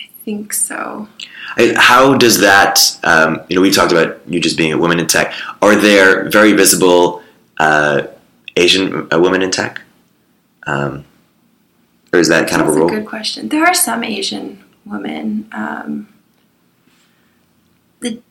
[0.00, 1.08] I think so.
[1.56, 2.78] I- How does that?
[3.04, 5.34] Um, you know, we talked about you just being a woman in tech.
[5.60, 7.22] Are there very visible
[7.58, 8.02] uh,
[8.56, 9.80] Asian uh, women in tech,
[10.66, 11.04] um,
[12.12, 12.88] or is that kind That's of a a rule?
[12.88, 13.48] good question.
[13.48, 15.48] There are some Asian women.
[15.52, 16.08] Um,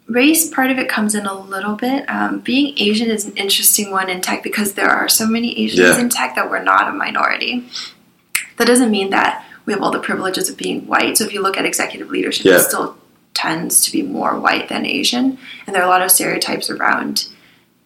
[0.08, 2.10] race part of it comes in a little bit.
[2.10, 5.80] Um, being Asian is an interesting one in tech because there are so many Asians
[5.98, 6.00] Yeah.
[6.00, 7.66] in tech that we're not a minority.
[8.58, 11.18] That doesn't mean that we have all the privileges of being white.
[11.18, 12.56] So if you look at executive leadership, Yeah.
[12.58, 12.98] it still
[13.34, 15.38] tends to be more white than Asian.
[15.66, 17.28] And there are a lot of stereotypes around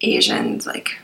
[0.01, 0.97] Asians, like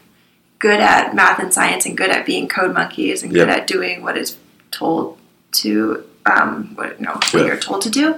[0.60, 4.02] good at math and science and good at being code monkeys and good at doing
[4.02, 4.38] what is
[4.72, 5.18] told
[5.52, 8.16] to um, what know what you're told to do,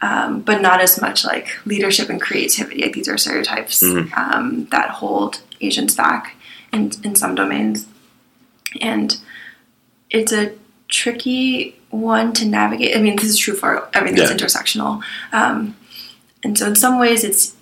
[0.00, 2.82] um, but not as much like leadership and creativity.
[2.82, 4.16] Like these are stereotypes Mhm.
[4.16, 6.36] um, that hold Asians back
[6.72, 7.86] in in some domains,
[8.80, 9.16] and
[10.10, 10.52] it's a
[10.88, 12.96] tricky one to navigate.
[12.96, 14.36] I mean, this is true for everything that's Yeah.
[14.36, 15.02] intersectional,
[15.32, 15.76] um,
[16.42, 17.54] and so in some ways it's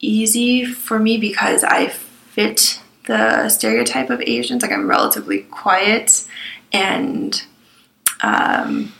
[0.00, 4.62] easy for me because I fit the stereotype of Asians.
[4.62, 6.24] Like I'm relatively quiet
[6.72, 7.42] and
[8.22, 8.92] um,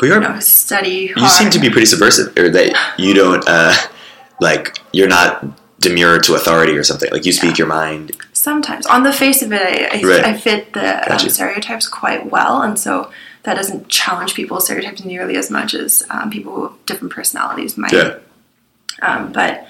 [0.00, 1.12] But you're, you know study.
[1.14, 3.74] you seem to be pretty subversive, or that you don't uh,
[4.40, 4.78] like.
[4.92, 5.44] You're not
[5.78, 7.10] demure to authority or something.
[7.12, 8.12] Like you speak your mind.
[8.34, 10.24] sometimes on the face of it, I, I, Right.
[10.24, 13.10] I fit the um, stereotypes quite well, and so
[13.44, 17.92] that doesn't challenge people's stereotypes nearly as much as um, people with different personalities might.
[17.92, 18.18] Yeah.
[19.02, 19.66] Um, but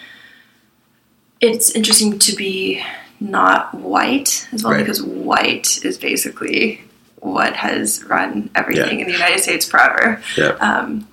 [1.40, 2.82] it's interesting to be
[3.20, 4.80] not white as well Right.
[4.80, 6.82] because white is basically
[7.20, 10.22] what has run everything in the United States forever.
[10.36, 10.48] Yeah.
[10.60, 11.06] Um,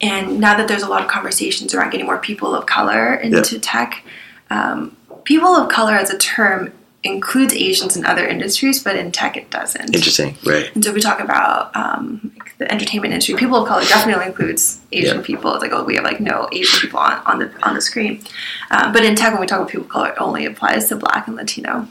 [0.00, 3.58] and now that there's a lot of conversations around getting more people of color into
[3.58, 4.04] tech,
[4.50, 6.72] um, people of color as a term
[7.04, 9.94] includes Asians in other industries, but in tech it doesn't.
[9.94, 10.36] Interesting.
[10.44, 10.72] Right.
[10.74, 14.80] And so we talk about um, like the entertainment industry, people of color definitely includes
[14.92, 15.22] Asian Yeah.
[15.24, 15.52] people.
[15.54, 18.22] It's like, oh, we have like no Asian people on, on the on the screen.
[18.70, 20.96] Um, but in tech, when we talk about people of color, it only applies to
[20.96, 21.86] Black and Latino,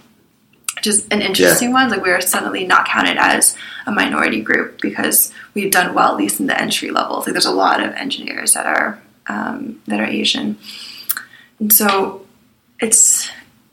[0.86, 1.90] is an interesting one.
[1.90, 3.56] Like we're suddenly not counted as
[3.88, 7.26] a minority group because we've done well, at least in the entry levels.
[7.26, 10.58] Like there's a lot of engineers that are um, that are Asian,
[11.60, 12.26] and so
[12.80, 13.30] it's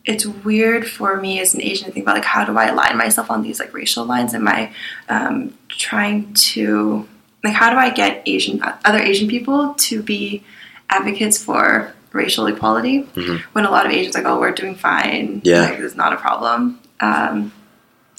[0.07, 2.97] it's weird for me as an Asian to think about like how do I align
[2.97, 4.35] myself on these like racial lines?
[4.35, 4.73] Am I
[5.09, 7.07] um, trying to
[7.43, 10.43] like how do I get Asian other Asian people to be
[10.90, 13.40] advocates for racial equality Mhm.
[13.53, 15.62] when a lot of Asians are like oh we're doing fine Yeah.
[15.62, 17.52] like it's not a problem um,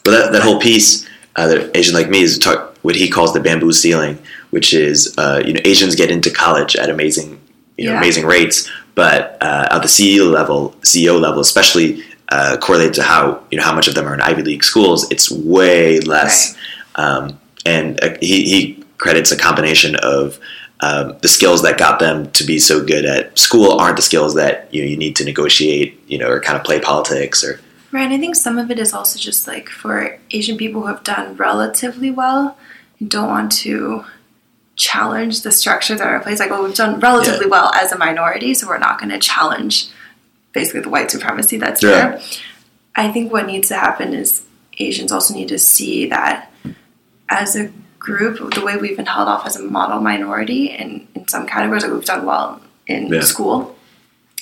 [0.04, 3.34] But that, that whole piece, uh, that Asian like me is talk, what he calls
[3.34, 4.18] the bamboo ceiling,
[4.52, 7.42] which is uh, you know Asians get into college at amazing
[7.78, 7.98] you know Yeah.
[7.98, 13.42] amazing rates, but uh, at the CEO level, CEO level, especially uh, correlated to how
[13.52, 16.56] you know how much of them are in Ivy League schools, it's way less.
[16.96, 20.40] Um, and uh, he, he credits a combination of
[20.82, 24.36] um, the skills that got them to be so good at school aren't the skills
[24.36, 27.60] that you know, you need to negotiate, you know, or kind of play politics or
[27.96, 30.88] Right, and I think some of it is also just like for Asian people who
[30.88, 32.58] have done relatively well
[33.00, 34.04] and don't want to
[34.76, 36.42] challenge the structures that are in place.
[36.42, 39.88] Like, well, we've done relatively well as a minority, so we're not going to challenge
[40.52, 41.90] basically the white supremacy that's Yeah.
[41.90, 42.22] there.
[42.98, 44.44] I think what needs to happen is
[44.78, 46.52] Asians also need to see that
[47.30, 51.30] as a group, the way we've been held off as a model minority in, in
[51.30, 53.22] some categories, like we've done well in Yeah.
[53.22, 53.78] school,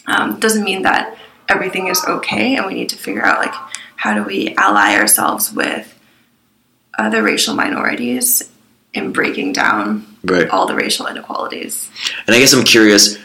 [0.07, 1.15] um, doesn't mean that
[1.49, 3.53] everything is okay, and we need to figure out like
[3.95, 5.89] how do we ally ourselves with
[6.97, 8.49] other racial minorities
[8.93, 10.47] in breaking down Right.
[10.49, 11.89] all the racial inequalities.
[12.27, 13.17] And I guess I'm curious,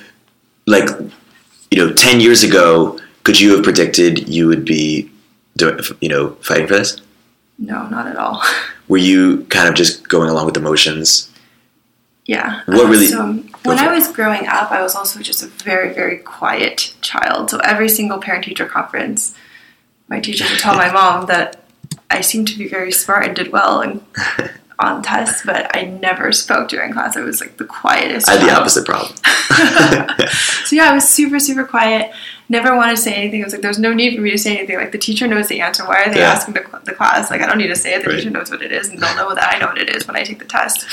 [0.66, 0.88] like,
[1.70, 5.10] you know, 10 years ago, could you have predicted you would be,
[5.56, 7.00] doing, you know, fighting for this?
[7.58, 8.42] No, not at all.
[8.88, 11.30] Were you kind of just going along with the motions?
[12.28, 12.60] Yeah.
[12.66, 15.92] What Uh, really- So when I was growing up, I was also just a very,
[15.92, 17.50] very quiet child.
[17.50, 19.34] So every single parent-teacher conference,
[20.08, 21.64] my teacher would tell my mom that
[22.10, 24.02] I seemed to be very smart and did well and
[24.78, 27.16] on tests, but I never spoke during class.
[27.16, 28.28] I was like the quietest.
[28.28, 29.12] I had the opposite problem.
[30.68, 32.12] So yeah, I was super, super quiet.
[32.50, 33.40] Never wanted to say anything.
[33.42, 34.76] I was like, there's no need for me to say anything.
[34.76, 35.82] Like the teacher knows the answer.
[35.86, 36.30] Why are they Yeah.
[36.32, 37.30] asking the, the class?
[37.30, 38.04] Like I don't need to say it.
[38.04, 38.16] The Right.
[38.18, 40.14] teacher knows what it is, and they'll know that I know what it is when
[40.16, 40.86] I take the test.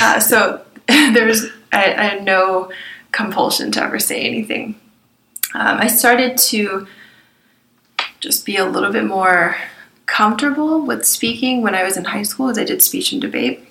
[0.00, 0.60] Uh, so
[1.12, 2.70] there's I, I had no
[3.12, 4.74] compulsion to ever say anything.
[5.54, 6.86] Um, I started to
[8.20, 9.56] just be a little bit more
[10.06, 13.66] comfortable with speaking when I was in high school, as I did speech and debate.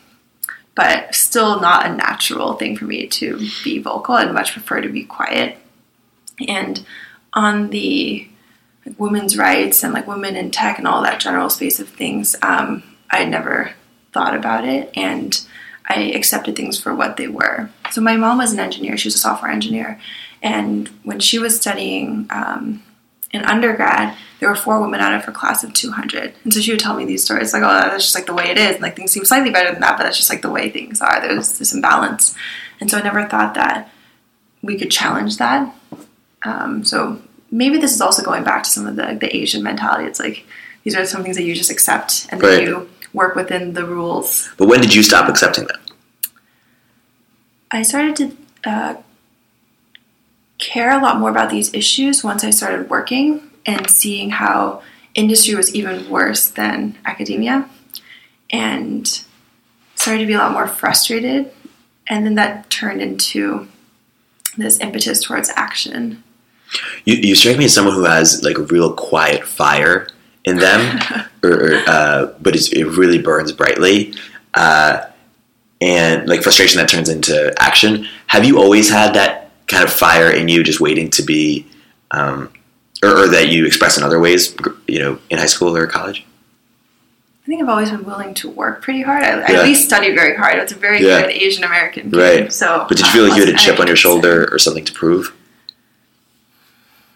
[0.76, 4.16] But still not a natural thing for me to be vocal.
[4.16, 5.58] I'd much prefer to be quiet.
[6.48, 6.84] And
[7.34, 8.28] on the
[8.86, 12.36] like, women's rights and like women in tech and all that general space of things,
[12.42, 13.74] um, I never
[14.14, 15.46] thought about it and
[15.88, 17.70] I accepted things for what they were.
[17.92, 20.00] So my mom was an engineer; she was a software engineer,
[20.42, 22.82] and when she was studying um,
[23.32, 26.34] in undergrad, there were four women out of her class of 200.
[26.44, 28.50] And so she would tell me these stories like, oh, that's just like the way
[28.50, 28.74] it is.
[28.76, 31.02] And like things seem slightly better than that, but that's just like the way things
[31.02, 31.20] are.
[31.22, 32.36] There's this imbalance.
[32.80, 33.90] And so I never thought that
[34.62, 35.74] we could challenge that.
[36.44, 40.06] Um, so maybe this is also going back to some of the, the Asian mentality.
[40.06, 40.46] It's like
[40.84, 42.68] these are some things that you just accept and then Right.
[42.68, 44.50] you work within the rules.
[44.58, 45.80] But when did you stop accepting them?
[47.72, 48.96] I started to uh,
[50.58, 54.82] care a lot more about these issues once I started working and seeing how
[55.16, 57.70] industry was even worse than academia
[58.50, 59.08] and
[59.96, 61.52] started to be a lot more frustrated.
[62.08, 63.68] And then that turned into
[64.58, 66.24] this impetus towards action.
[67.06, 70.08] You, you strike me as someone who has like a real quiet fire
[70.46, 71.00] in them,
[71.44, 74.14] or, uh, but it's, it really burns brightly,
[74.54, 75.06] uh,
[75.82, 78.08] and like frustration that turns into action.
[78.28, 81.66] Have you always had that kind of fire in you, just waiting to be,
[82.12, 82.52] um,
[83.04, 84.56] or, or that you express in other ways,
[84.88, 86.26] you know, in high school or college?
[87.44, 89.22] I think I've always been willing to work pretty hard.
[89.26, 90.60] I, I at least studied very hard.
[90.60, 91.22] It's a very Yeah.
[91.24, 92.10] good Asian American.
[92.10, 92.54] Right.
[92.54, 94.86] So, But did you feel like you had a chip on your shoulder or something
[94.86, 95.36] to prove?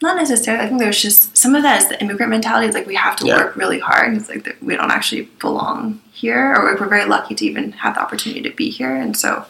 [0.02, 0.64] Not necessarily.
[0.64, 2.68] I think there's just some of that is the immigrant mentality.
[2.68, 3.38] It's like we have to Yeah.
[3.38, 4.16] work really hard.
[4.16, 8.02] It's like we don't actually belong here, or we're very lucky to even have the
[8.02, 8.96] opportunity to be here.
[8.96, 9.46] And so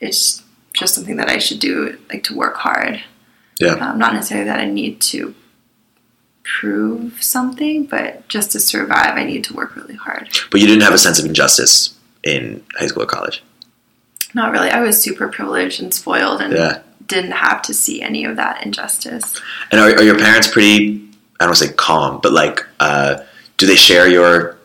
[0.00, 0.42] it's
[0.74, 3.02] just something that I should do, like to work hard.
[3.60, 3.74] Yeah.
[3.74, 5.34] Um, not necessarily that I need to
[6.42, 10.28] prove something, but just to survive, I need to work really hard.
[10.50, 11.94] But you didn't have a sense of injustice
[12.24, 13.42] in high school or college.
[14.34, 14.70] Not really.
[14.70, 16.78] I was super privileged and spoiled, and Yeah.
[17.06, 19.40] Didn't have to see any of that injustice.
[19.70, 21.08] And are, are your parents pretty?
[21.40, 23.22] I don't want to say calm, but like, uh,
[23.56, 24.58] do they share your,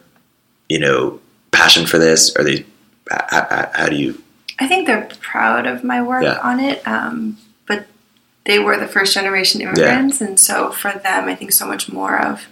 [0.70, 1.20] you know,
[1.52, 2.36] passion for this?
[2.36, 2.66] Are they?
[3.10, 4.22] How, how do you?
[4.60, 6.40] I think they're proud of my work Yeah.
[6.40, 7.88] on it, um, but
[8.46, 12.20] they were the first generation immigrants, and so for them, I think so much more
[12.20, 12.48] of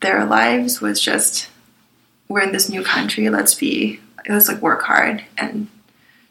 [0.00, 1.48] their lives was just
[2.28, 3.28] we're in this new country.
[3.28, 5.68] Let's be let's like work hard and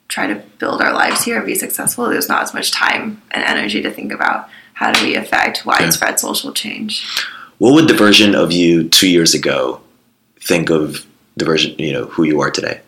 [0.10, 2.10] try to build our lives here and be successful.
[2.10, 6.19] There's not as much time and energy to think about how do we affect widespread
[6.19, 7.08] social change.
[7.60, 9.82] What would the version of you two years ago
[10.41, 11.06] think of
[11.38, 12.82] the version you know who you are today?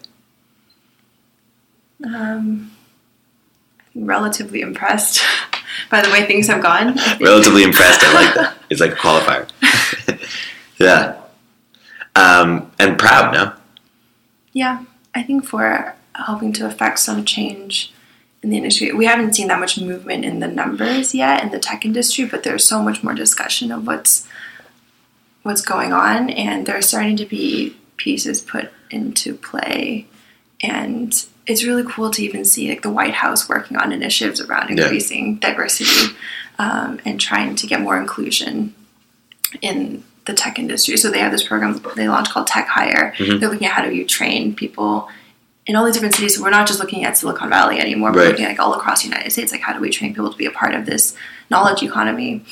[2.03, 2.71] Um,
[3.93, 5.21] relatively impressed
[5.91, 6.97] by the way things have gone.
[7.19, 8.03] Relatively impressed.
[8.03, 8.57] I like that.
[8.69, 9.47] It's like a qualifier.
[10.79, 11.19] yeah.
[12.15, 13.33] Um, and proud.
[13.33, 13.53] No.
[14.53, 17.91] Yeah, I think for helping to affect some change
[18.43, 21.59] in the industry, we haven't seen that much movement in the numbers yet in the
[21.59, 24.27] tech industry, but there's so much more discussion of what's
[25.43, 30.07] what's going on, and there's starting to be pieces put into play,
[30.61, 34.69] and it's really cool to even see like the White House working on initiatives around
[34.69, 34.83] Yeah.
[34.83, 36.15] increasing diversity
[36.59, 38.75] um, and trying to get more inclusion
[39.61, 40.97] in the tech industry.
[40.97, 43.13] So they have this program they launched called TechHire.
[43.15, 43.39] Mhm.
[43.39, 45.09] They're looking at how do you train people
[45.67, 46.35] in all these different cities.
[46.35, 48.11] So we're not just looking at Silicon Valley anymore.
[48.11, 48.27] We're Right.
[48.29, 49.51] looking like all across the United States.
[49.51, 51.15] Like how do we train people to be a part of this
[51.49, 52.43] knowledge economy?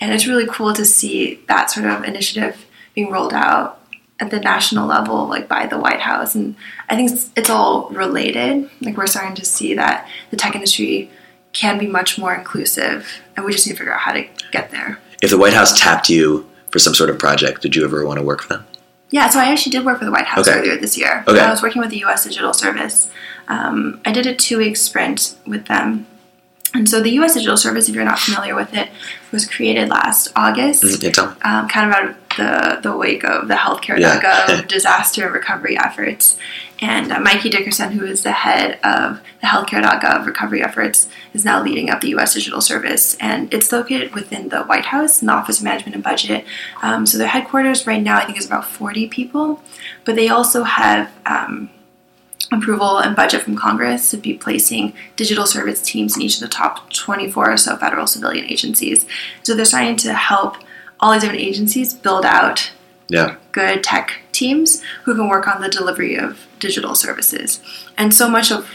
[0.00, 3.80] And it's really cool to see that sort of initiative being rolled out
[4.18, 6.34] at the national level, like by the White House.
[6.34, 6.56] And
[6.88, 8.68] I think it's, it's all related.
[8.80, 11.10] Like we're starting to see that the tech industry
[11.52, 14.70] can be much more inclusive, and we just need to figure out how to get
[14.70, 14.98] there.
[15.22, 18.18] If the White House tapped you for some sort of project, did you ever want
[18.18, 18.66] to work for them?
[19.10, 20.58] Yeah, so I actually did work for the White House Okay.
[20.58, 21.24] earlier this year.
[21.28, 21.38] Okay.
[21.38, 22.24] I was working with the U.S.
[22.24, 23.08] Digital Service.
[23.48, 26.06] Um, I did a two-week sprint with them.
[26.74, 27.34] And so the U.S.
[27.34, 28.90] Digital Service, if you're not familiar with it,
[29.32, 33.54] was created last August, Mm, um, kind of out of the, the wake of the
[33.54, 34.62] healthcare.gov Yeah.
[34.68, 36.36] disaster recovery efforts.
[36.82, 41.62] And uh, Mikey Dickerson, who is the head of the healthcare.gov recovery efforts, is now
[41.62, 42.34] leading up the U.S.
[42.34, 43.16] Digital Service.
[43.20, 46.44] And it's located within the White House in the Office of Management and Budget.
[46.82, 49.62] Um, so their headquarters right now, I think, is about 40 people.
[50.04, 51.70] But they also have um,
[52.52, 56.48] approval and budget from Congress to be placing digital service teams in each of the
[56.48, 59.06] top 24 or so federal civilian agencies.
[59.42, 60.56] So they're starting to help
[61.00, 62.70] all these different agencies build out
[63.08, 63.36] Yeah.
[63.52, 67.60] good tech teams who can work on the delivery of digital services.
[67.98, 68.68] And so much of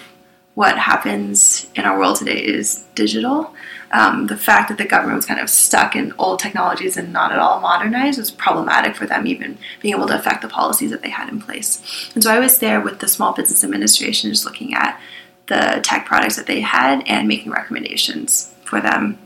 [0.53, 3.53] what happens in our world today is digital.
[3.93, 7.31] Um, the fact that the government was kind of stuck in old technologies and not
[7.31, 11.01] at all modernized was problematic for them even being able to affect the policies that
[11.01, 12.09] they had in place.
[12.13, 14.99] And so I was there with the Small Business Administration just looking at
[15.47, 19.19] the tech products that they had and making recommendations for them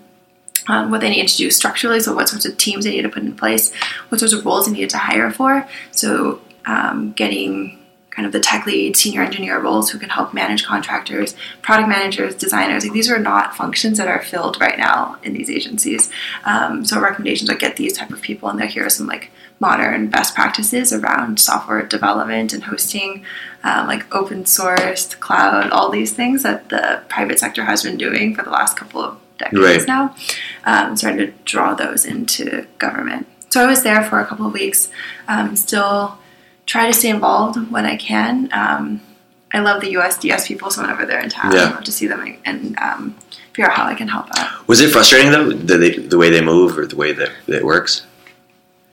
[0.68, 3.09] um, what they needed to do structurally, so what sorts of teams they needed to
[3.09, 3.74] put in place,
[4.09, 5.68] what sorts of roles they needed to hire for.
[5.91, 7.84] So, um, getting
[8.16, 12.34] kind of the tech lead, senior engineer roles who can help manage contractors, product managers,
[12.36, 12.84] designers.
[12.84, 16.09] Like these are not functions that are filled right now in these agencies.
[16.45, 18.68] Um, so, recommendations are get these type of people in there.
[18.68, 23.24] Here are some like modern best practices around software development and hosting,
[23.63, 28.36] um, like open source, cloud, all these things that the private sector has been doing
[28.36, 29.88] for the last couple of decades Right.
[29.88, 30.16] now.
[30.66, 33.28] Um, starting to draw those into government.
[33.49, 34.89] So I was there for a couple of weeks.
[35.28, 36.18] Um, still
[36.66, 38.49] try to stay involved when I can.
[38.51, 39.01] Um,
[39.53, 41.66] I love the USDS people, so whenever they're in town, Yeah.
[41.70, 43.16] I love to see them and, um,
[43.53, 44.68] figure out how I can help out.
[44.68, 47.55] Was it frustrating though, the, the, the way they move or the way that, that
[47.57, 48.05] it works?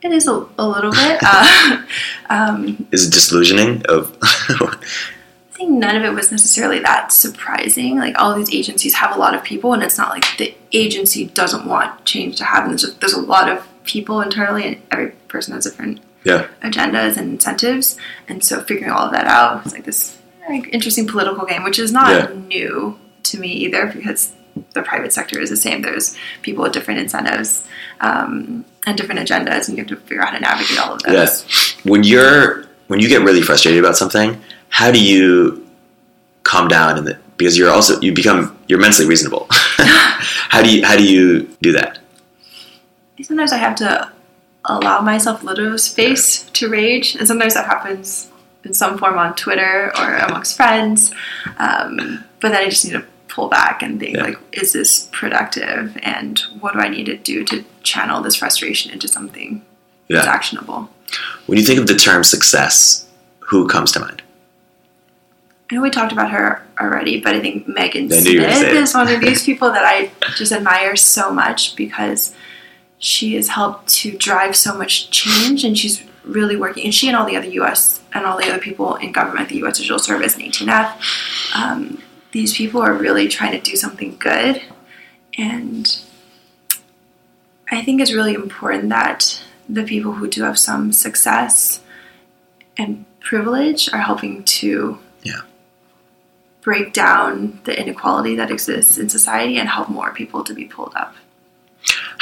[0.02, 1.20] It is a, a little bit.
[1.22, 1.82] Uh,
[2.30, 3.84] um, Is it disillusioning?
[3.86, 4.76] Of I
[5.54, 7.98] think none of it was necessarily that surprising.
[7.98, 11.26] Like all these agencies have a lot of people, and it's not like the agency
[11.26, 12.70] doesn't want change to happen.
[12.70, 17.16] There's, just, there's a lot of people internally, and every person has different yeah, agendas
[17.16, 17.96] and incentives.
[18.28, 20.18] And so figuring all of that out was like this
[20.48, 22.28] like, interesting political game, which is not Yeah.
[22.48, 24.32] new to me either because
[24.74, 25.82] the private sector is the same.
[25.82, 27.64] There's people with different incentives
[28.00, 31.02] um, and different agendas, and you have to figure out how to navigate all of
[31.02, 31.14] those.
[31.14, 31.76] Yes.
[31.84, 35.66] when you're when you get really frustrated about something, how do you
[36.42, 36.98] calm down?
[36.98, 39.46] And because you're also you become you're mentally reasonable.
[39.50, 41.98] how do you how do you do that?
[43.22, 44.11] Sometimes I have to
[44.64, 48.30] allow myself a little space to rage, and sometimes that happens
[48.64, 51.12] in some form on Twitter or amongst friends.
[51.58, 54.22] Um, but then I just need to pull back and think Yeah.
[54.24, 58.92] like, is this productive, and what do I need to do to channel this frustration
[58.92, 59.62] into something
[60.08, 60.90] that's actionable?
[61.46, 63.06] When you think of the term success,
[63.40, 64.22] who comes to mind?
[65.70, 68.46] I know we talked about her already, but I think Megan I knew you were
[68.46, 72.34] gonna Smith is one of these people that I just admire so much because
[73.02, 76.84] she has helped to drive so much change and she's really working.
[76.84, 79.56] And she and all the other US and all the other people in government, the
[79.64, 82.00] US Digital Service and 18F, um,
[82.30, 84.62] these people are really trying to do something good.
[85.36, 85.98] And
[87.72, 91.80] I think it's really important that the people who do have some success
[92.76, 95.00] and privilege are helping to
[96.60, 100.92] break down the inequality that exists in society and help more people to be pulled
[100.94, 101.16] up.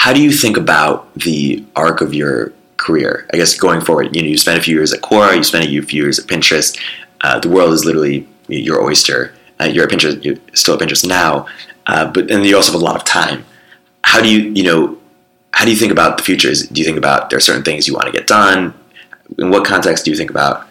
[0.01, 3.29] How do you think about the arc of your career?
[3.35, 5.67] I guess going forward, you know, you spent a few years at Quora, you spent
[5.67, 6.81] a few years at Pinterest.
[7.21, 9.35] Uh, the world is literally your oyster.
[9.61, 11.47] Uh, you're at Pinterest, you're still at Pinterest now,
[11.87, 13.45] uh, but and you also have a lot of time.
[14.03, 14.99] How do you, you know,
[15.51, 16.55] how do you think about the future?
[16.55, 18.73] Do you think about there are certain things you want to get done?
[19.37, 20.67] In what context do you think about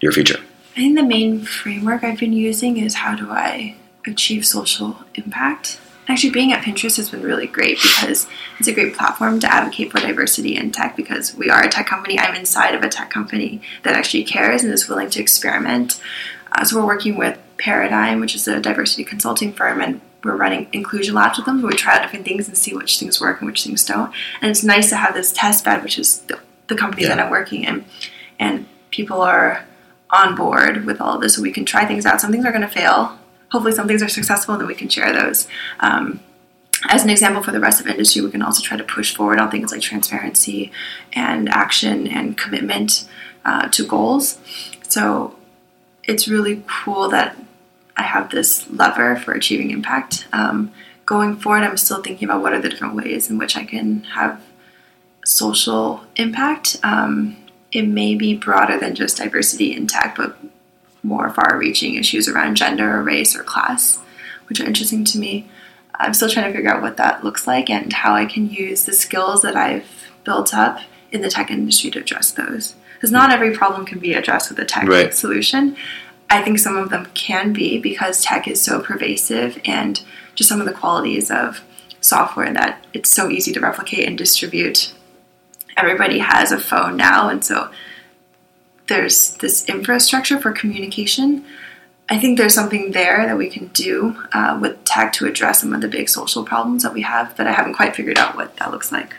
[0.00, 0.38] your future?
[0.74, 3.74] I think the main framework I've been using is how do I
[4.06, 5.80] achieve social impact?
[6.06, 8.26] Actually, being at Pinterest has been really great because
[8.58, 11.86] it's a great platform to advocate for diversity in tech because we are a tech
[11.86, 12.18] company.
[12.18, 16.00] I'm inside of a tech company that actually cares and is willing to experiment.
[16.52, 20.66] Uh, so we're working with Paradigm, which is a diversity consulting firm, and we're running
[20.72, 21.62] inclusion labs with them.
[21.62, 24.12] Where we try out different things and see which things work and which things don't.
[24.42, 27.10] And it's nice to have this test bed, which is the, the company Yeah.
[27.10, 27.84] that I'm working in,
[28.38, 29.64] and people are
[30.10, 32.20] on board with all of this, so we can try things out.
[32.20, 33.18] Some things are going to fail.
[33.54, 35.46] Hopefully, some things are successful, and then we can share those.
[35.78, 36.18] Um,
[36.88, 39.38] as an example for the rest of industry, we can also try to push forward
[39.38, 40.72] on things like transparency
[41.12, 43.08] and action and commitment
[43.44, 44.38] uh, to goals.
[44.88, 45.36] So
[46.02, 47.36] it's really cool that
[47.96, 50.26] I have this lever for achieving impact.
[50.32, 50.72] Um,
[51.06, 54.02] going forward, I'm still thinking about what are the different ways in which I can
[54.02, 54.42] have
[55.24, 56.76] social impact.
[56.82, 57.36] Um,
[57.70, 60.36] it may be broader than just diversity in tech, but
[61.04, 64.00] more far reaching issues around gender or race or class,
[64.48, 65.48] which are interesting to me.
[65.96, 68.84] I'm still trying to figure out what that looks like and how I can use
[68.84, 69.86] the skills that I've
[70.24, 70.80] built up
[71.12, 72.74] in the tech industry to address those.
[72.94, 75.14] Because not every problem can be addressed with a tech Right.
[75.14, 75.76] solution.
[76.30, 80.00] I think some of them can be because tech is so pervasive and
[80.34, 81.60] just some of the qualities of
[82.00, 84.92] software that it's so easy to replicate and distribute.
[85.76, 87.70] Everybody has a phone now, and so
[88.86, 91.44] there's this infrastructure for communication.
[92.08, 95.72] I think there's something there that we can do uh, with tech to address some
[95.72, 98.56] of the big social problems that we have, but I haven't quite figured out what
[98.58, 99.14] that looks like.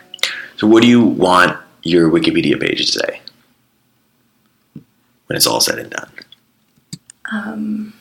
[0.56, 3.20] So, what do you want your Wikipedia page to say
[5.26, 6.10] when it's all said and done?
[7.32, 7.94] Um,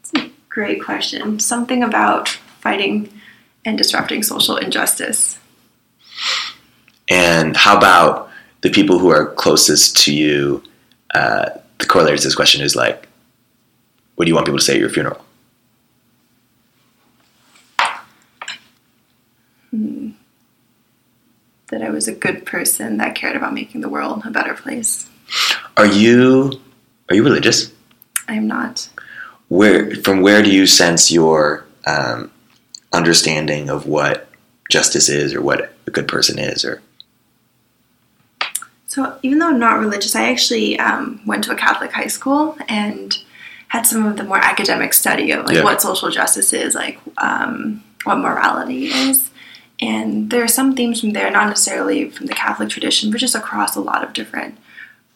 [0.00, 1.38] it's a great question.
[1.38, 3.08] Something about fighting
[3.64, 5.38] and disrupting social injustice.
[7.08, 8.30] And how about
[8.64, 10.62] the people who are closest to you?
[11.14, 13.06] Uh, the corollary to this question is like,
[14.14, 15.22] what do you want people to say at your funeral?
[21.68, 25.10] That I was a good person that cared about making the world a better place.
[25.76, 26.58] Are you
[27.10, 27.70] are you religious?
[28.28, 28.88] I am not.
[29.48, 32.30] Where from where do you sense your um,
[32.94, 34.28] understanding of what
[34.70, 36.80] justice is, or what a good person is, or
[38.94, 42.56] So, even though I'm not religious, I actually um, went to a Catholic high school
[42.68, 43.18] and
[43.66, 45.64] had some of the more academic study of like Yeah.
[45.64, 49.30] what social justice is, like um, what morality is.
[49.80, 53.34] And there are some themes from there, not necessarily from the Catholic tradition, but just
[53.34, 54.58] across a lot of different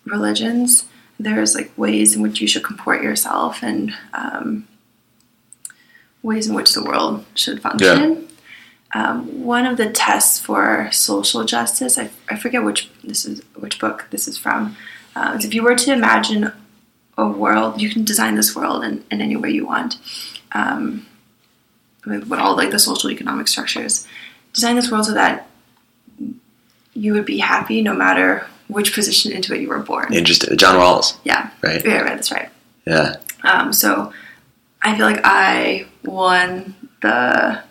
[0.04, 0.86] religions.
[1.20, 4.66] There's like ways in which you should comport yourself and um,
[6.24, 8.26] ways in which the world should function.
[8.94, 13.78] Um, one of the tests for social justice, I, I forget which this is which
[13.78, 14.76] book this is from.
[15.14, 16.52] Uh, is if you were to imagine
[17.18, 19.96] a world, you can design this world in, in any way you want,
[20.52, 21.06] um,
[22.06, 24.06] with, with all like the social economic structures.
[24.54, 25.48] Design this world so that
[26.94, 30.12] you would be happy no matter which position into it you were born.
[30.14, 30.56] interested?
[30.58, 31.84] John Rawls, Yeah, right?
[31.84, 32.14] yeah, right.
[32.14, 32.48] That's right.
[32.86, 34.12] Yeah, Um, so
[34.82, 37.62] I feel like I won the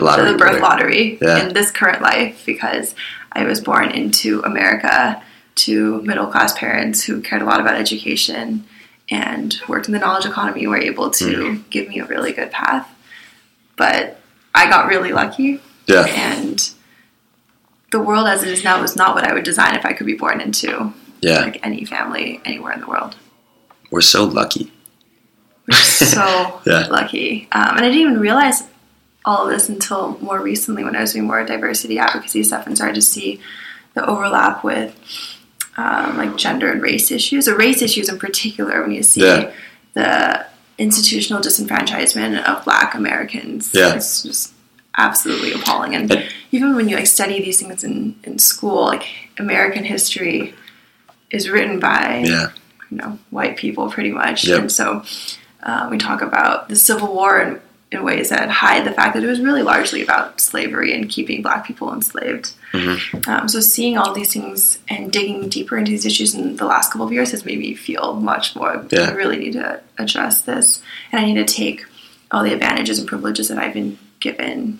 [0.00, 0.32] the lottery.
[0.32, 0.62] the birth winner.
[0.62, 1.46] lottery Yeah.
[1.46, 2.94] in this current life because
[3.32, 5.22] I was born into America
[5.56, 8.64] to middle class parents who cared a lot about education
[9.10, 11.62] and worked in the knowledge economy were able to Mm-hmm.
[11.70, 12.88] give me a really good path.
[13.76, 14.20] But
[14.54, 16.70] I got really lucky Yeah, and
[17.90, 20.06] the world as it is now is not what I would design if I could
[20.06, 21.40] be born into yeah.
[21.40, 23.16] like any family anywhere in the world.
[23.90, 24.72] We're so lucky.
[25.68, 26.86] We're so Yeah.
[26.88, 27.48] lucky.
[27.52, 28.62] Um, and I didn't even realize
[29.24, 32.76] all of this until more recently when I was doing more diversity advocacy stuff and
[32.76, 33.40] started to see
[33.94, 34.96] the overlap with
[35.76, 39.50] um, like gender and race issues, or race issues in particular, when you see Yeah.
[39.94, 40.46] the
[40.78, 43.70] institutional disenfranchisement of Black Americans.
[43.74, 43.94] Yeah.
[43.94, 44.52] It's just
[44.96, 45.94] absolutely appalling.
[45.94, 49.04] And And- even when you like study these things in, in school, like
[49.38, 50.54] American history
[51.30, 52.48] is written by Yeah,
[52.90, 54.58] you know white people pretty much Yep.
[54.60, 55.04] and so
[55.62, 57.60] uh, we talk about the civil war in,
[57.92, 61.42] in ways that hide the fact that it was really largely about slavery and keeping
[61.42, 63.26] black people enslaved Mhm.
[63.28, 66.92] um, so seeing all these things and digging deeper into these issues in the last
[66.92, 69.08] couple of years has made me feel much more Yeah.
[69.08, 70.80] i really need to address this
[71.10, 71.84] and i need to take
[72.30, 74.78] all the advantages and privileges that i've been given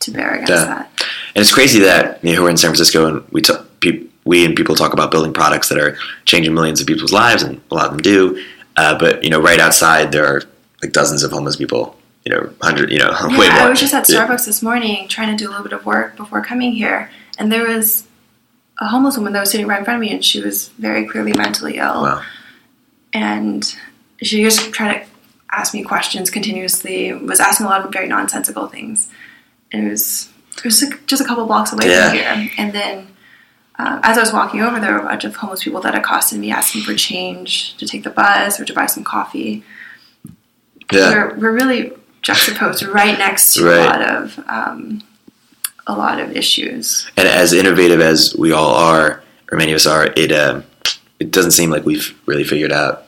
[0.00, 0.64] to bear against Yeah.
[0.64, 0.90] that
[1.36, 4.44] and it's crazy that you know we're in San Francisco and we talk, pe- we
[4.44, 7.74] and people talk about building products that are changing millions of people's lives, and a
[7.74, 8.40] lot of them do.
[8.76, 10.42] Uh, but you know, right outside there are
[10.82, 11.96] like dozens of homeless people.
[12.24, 12.90] You know, hundred.
[12.90, 13.58] You know, Yeah, way more.
[13.58, 14.26] I was just at Yeah.
[14.26, 17.52] Starbucks this morning trying to do a little bit of work before coming here, and
[17.52, 18.06] there was
[18.78, 21.06] a homeless woman that was sitting right in front of me, and she was very
[21.06, 22.22] clearly mentally ill, Wow.
[23.12, 23.76] and
[24.22, 25.06] she just tried to
[25.52, 27.12] ask me questions continuously.
[27.12, 29.08] Was asking a lot of very nonsensical things,
[29.70, 32.08] and it was it was just a couple blocks away Yeah.
[32.08, 33.08] from here, and then.
[33.76, 36.38] Um, as I was walking over, there were a bunch of homeless people that accosted
[36.38, 39.64] me, asking for change to take the bus or to buy some coffee
[40.92, 41.92] Yeah, we're, we're really
[42.24, 43.78] juxtaposed right next to Right.
[43.78, 45.02] a lot of um,
[45.86, 47.06] a lot of issues.
[47.16, 49.22] and as innovative as we all are,
[49.52, 50.64] or many of us are, it um,
[51.20, 53.02] it doesn't seem like we've really figured out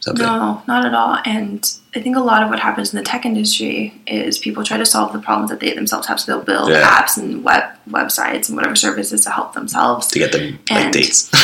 [0.00, 0.24] something.
[0.26, 1.18] No, not at all.
[1.24, 4.76] And I think a lot of what happens in the tech industry is people try
[4.76, 6.18] to solve the problems that they themselves have.
[6.20, 6.82] So they'll build Yeah.
[7.00, 10.06] apps and web websites and whatever services to help themselves.
[10.08, 11.30] To get them like And- dates.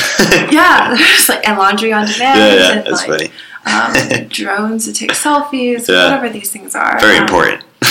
[0.50, 2.38] Yeah, there's like and laundry on demand.
[2.38, 3.30] yeah, yeah, that's like, funny.
[3.66, 3.92] Um,
[4.28, 6.04] drones to take selfies, Yeah.
[6.04, 6.98] whatever these things are.
[7.00, 7.64] Very Um, important.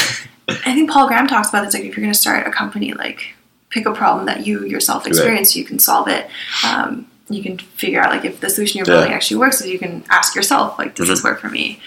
[0.49, 1.73] I think Paul Graham talks about this.
[1.73, 3.35] Like, if you're going to start a company, like,
[3.69, 6.27] pick a problem that you yourself experience, you can solve it.
[6.65, 8.95] Um, you can figure out, like, if the solution you're Yeah.
[9.01, 11.13] building actually works, so you can ask yourself, like, does Mm-hmm.
[11.13, 11.79] this work for me?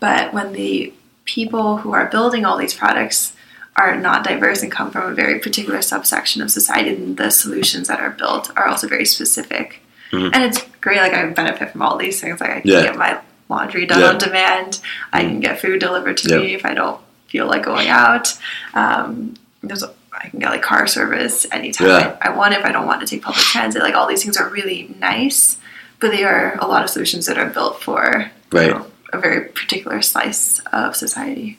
[0.00, 0.92] But when the
[1.26, 3.32] people who are building all these products
[3.76, 7.88] are not diverse and come from a very particular subsection of society, then the solutions
[7.88, 9.82] that are built are also very specific.
[10.12, 10.30] Mhm.
[10.32, 10.98] And it's great.
[11.00, 12.40] Like, I benefit from all these things.
[12.40, 12.82] Like, I can Yeah.
[12.82, 14.08] get my laundry done Yeah.
[14.08, 14.80] on demand.
[15.12, 16.38] I can get food delivered to Yeah.
[16.38, 18.34] me if I don't feel like going out.
[18.74, 19.84] Um, there's
[20.18, 22.16] I can get like car service anytime Yeah.
[22.22, 23.82] I, I want if I don't want to take public transit.
[23.82, 25.58] Like all these things are really nice,
[26.00, 29.42] but they are a lot of solutions that are built for you know, a very
[29.48, 31.58] particular slice of society.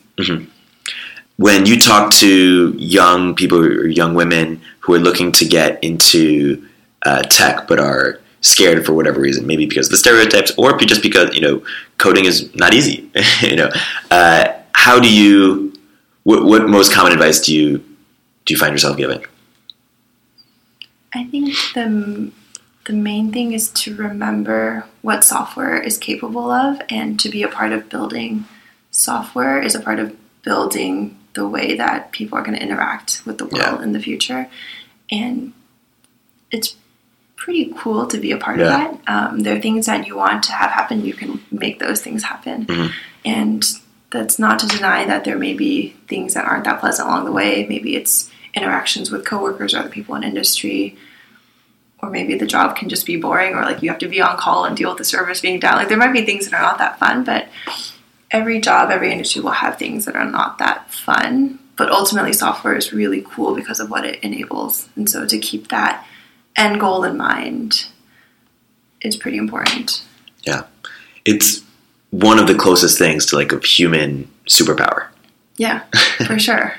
[1.35, 6.63] when you talk to young people or young women who are looking to get into
[7.05, 11.01] uh, tech but are scared for whatever reason, maybe because of the stereotypes or just
[11.01, 11.63] because you know
[11.97, 13.09] coding is not easy.
[13.41, 13.69] you know,
[14.11, 15.73] uh, how do you?
[16.23, 17.77] What, what most common advice do you
[18.45, 19.23] do you find yourself giving?
[21.13, 22.31] I think the
[22.85, 27.47] the main thing is to remember what software is capable of, and to be a
[27.47, 28.45] part of building
[28.91, 33.37] software is a part of building the way that people are going to interact with
[33.37, 33.83] the world Yeah.
[33.83, 34.49] in the future,
[35.11, 35.53] and
[36.51, 36.75] it's
[37.37, 38.65] pretty cool to be a part Yeah.
[38.65, 38.69] of
[39.05, 39.13] that.
[39.13, 42.23] Um, there are things that you want to have happen, you can make those things
[42.23, 42.91] happen, Mhm.
[43.23, 43.63] and
[44.09, 47.31] that's not to deny that there may be things that aren't that pleasant along the
[47.31, 47.65] way.
[47.69, 50.97] Maybe it's interactions with coworkers or other people in industry,
[52.01, 54.37] or maybe the job can just be boring, or like you have to be on
[54.37, 55.75] call and deal with the service being down.
[55.77, 57.47] Like there might be things that are not that fun, but
[58.31, 61.59] every job, every industry will have things that are not that fun.
[61.75, 65.67] But ultimately, software is really cool because of what it enables, and so to keep
[65.67, 66.03] that
[66.57, 67.85] end goal in mind
[69.01, 70.03] is pretty important.
[70.43, 70.63] Yeah.
[71.25, 71.61] It's
[72.09, 75.07] one of the closest things to like a human superpower.
[75.57, 75.83] Yeah,
[76.25, 76.75] for sure.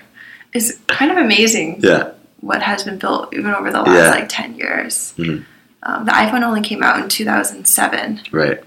[0.52, 2.10] It's kind of amazing Yeah,
[2.40, 4.10] what has been built even over the last Yeah.
[4.10, 5.14] like 10 years.
[5.18, 5.44] Mhm.
[5.82, 8.62] Um, the iPhone only came out in 2007, right.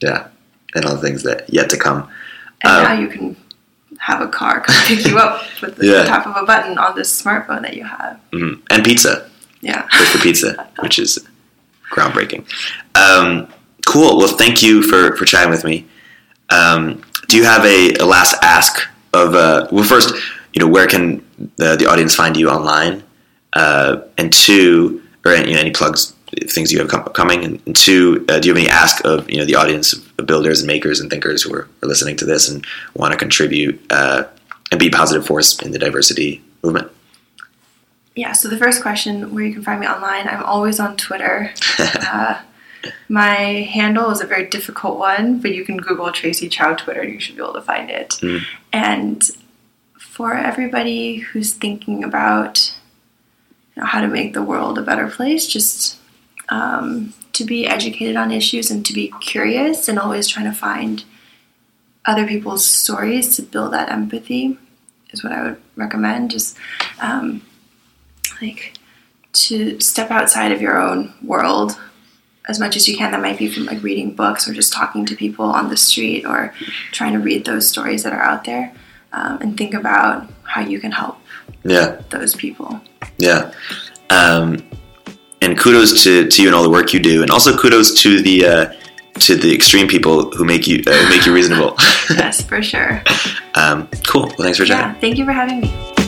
[0.00, 0.28] Yeah,
[0.74, 2.08] and all the things that yet to come.
[2.62, 3.36] and Um, now you can
[3.98, 6.04] have a car come pick you up with the Yeah.
[6.04, 8.18] tap of a button on this smartphone that you have.
[8.32, 8.60] Mhm.
[8.70, 9.28] And pizza.
[9.60, 9.86] Yeah.
[9.88, 11.18] For pizza, which is
[11.90, 12.46] groundbreaking.
[12.94, 13.52] Um,
[13.86, 14.18] cool.
[14.18, 15.86] Well, thank you for, for chatting with me.
[16.50, 20.14] Um, do you have a, a last ask of, uh, well, first,
[20.54, 21.24] you know, where can
[21.56, 23.02] the, the audience find you online?
[23.52, 26.14] Uh, and two, or any, you know, any plugs,
[26.46, 27.44] things you have com- coming?
[27.44, 30.26] And, and two, uh, do you have any ask of, you know, the audience of
[30.26, 33.80] builders and makers and thinkers who are, are listening to this and want to contribute
[33.90, 34.24] uh,
[34.70, 36.90] and be a positive force in the diversity movement?
[38.20, 41.54] Yeah, so the first question where you can find me online, I'm always on Twitter.
[41.78, 42.42] uh,
[43.08, 47.14] my handle is a very difficult one, but you can Google Tracy Chou Twitter and
[47.14, 48.10] you should be able to find it.
[48.20, 48.42] Mm.
[48.74, 49.22] And
[49.98, 52.76] for everybody who's thinking about
[53.74, 55.96] you know, how to make the world a better place, just
[56.50, 61.04] um, to be educated on issues and to be curious and always trying to find
[62.04, 64.58] other people's stories to build that empathy
[65.10, 66.32] is what I would recommend.
[66.32, 66.58] Just
[67.00, 67.40] um,
[68.40, 68.74] like
[69.32, 71.78] to step outside of your own world
[72.48, 73.12] as much as you can.
[73.12, 76.24] That might be from like reading books or just talking to people on the street
[76.24, 76.52] or
[76.92, 78.72] trying to read those stories that are out there
[79.12, 81.18] um, and think about how you can help
[81.64, 82.00] Yeah.
[82.10, 82.80] those people.
[83.18, 83.52] Yeah.
[84.10, 84.58] Um,
[85.42, 88.20] and kudos to, to you and all the work you do, and also kudos to
[88.20, 88.72] the uh,
[89.20, 91.76] to the extreme people who make you uh, make you reasonable.
[92.10, 93.02] yes, for sure.
[93.54, 94.22] um, cool.
[94.22, 94.94] Well, thanks for chatting.
[94.94, 95.99] Yeah, thank you for having me.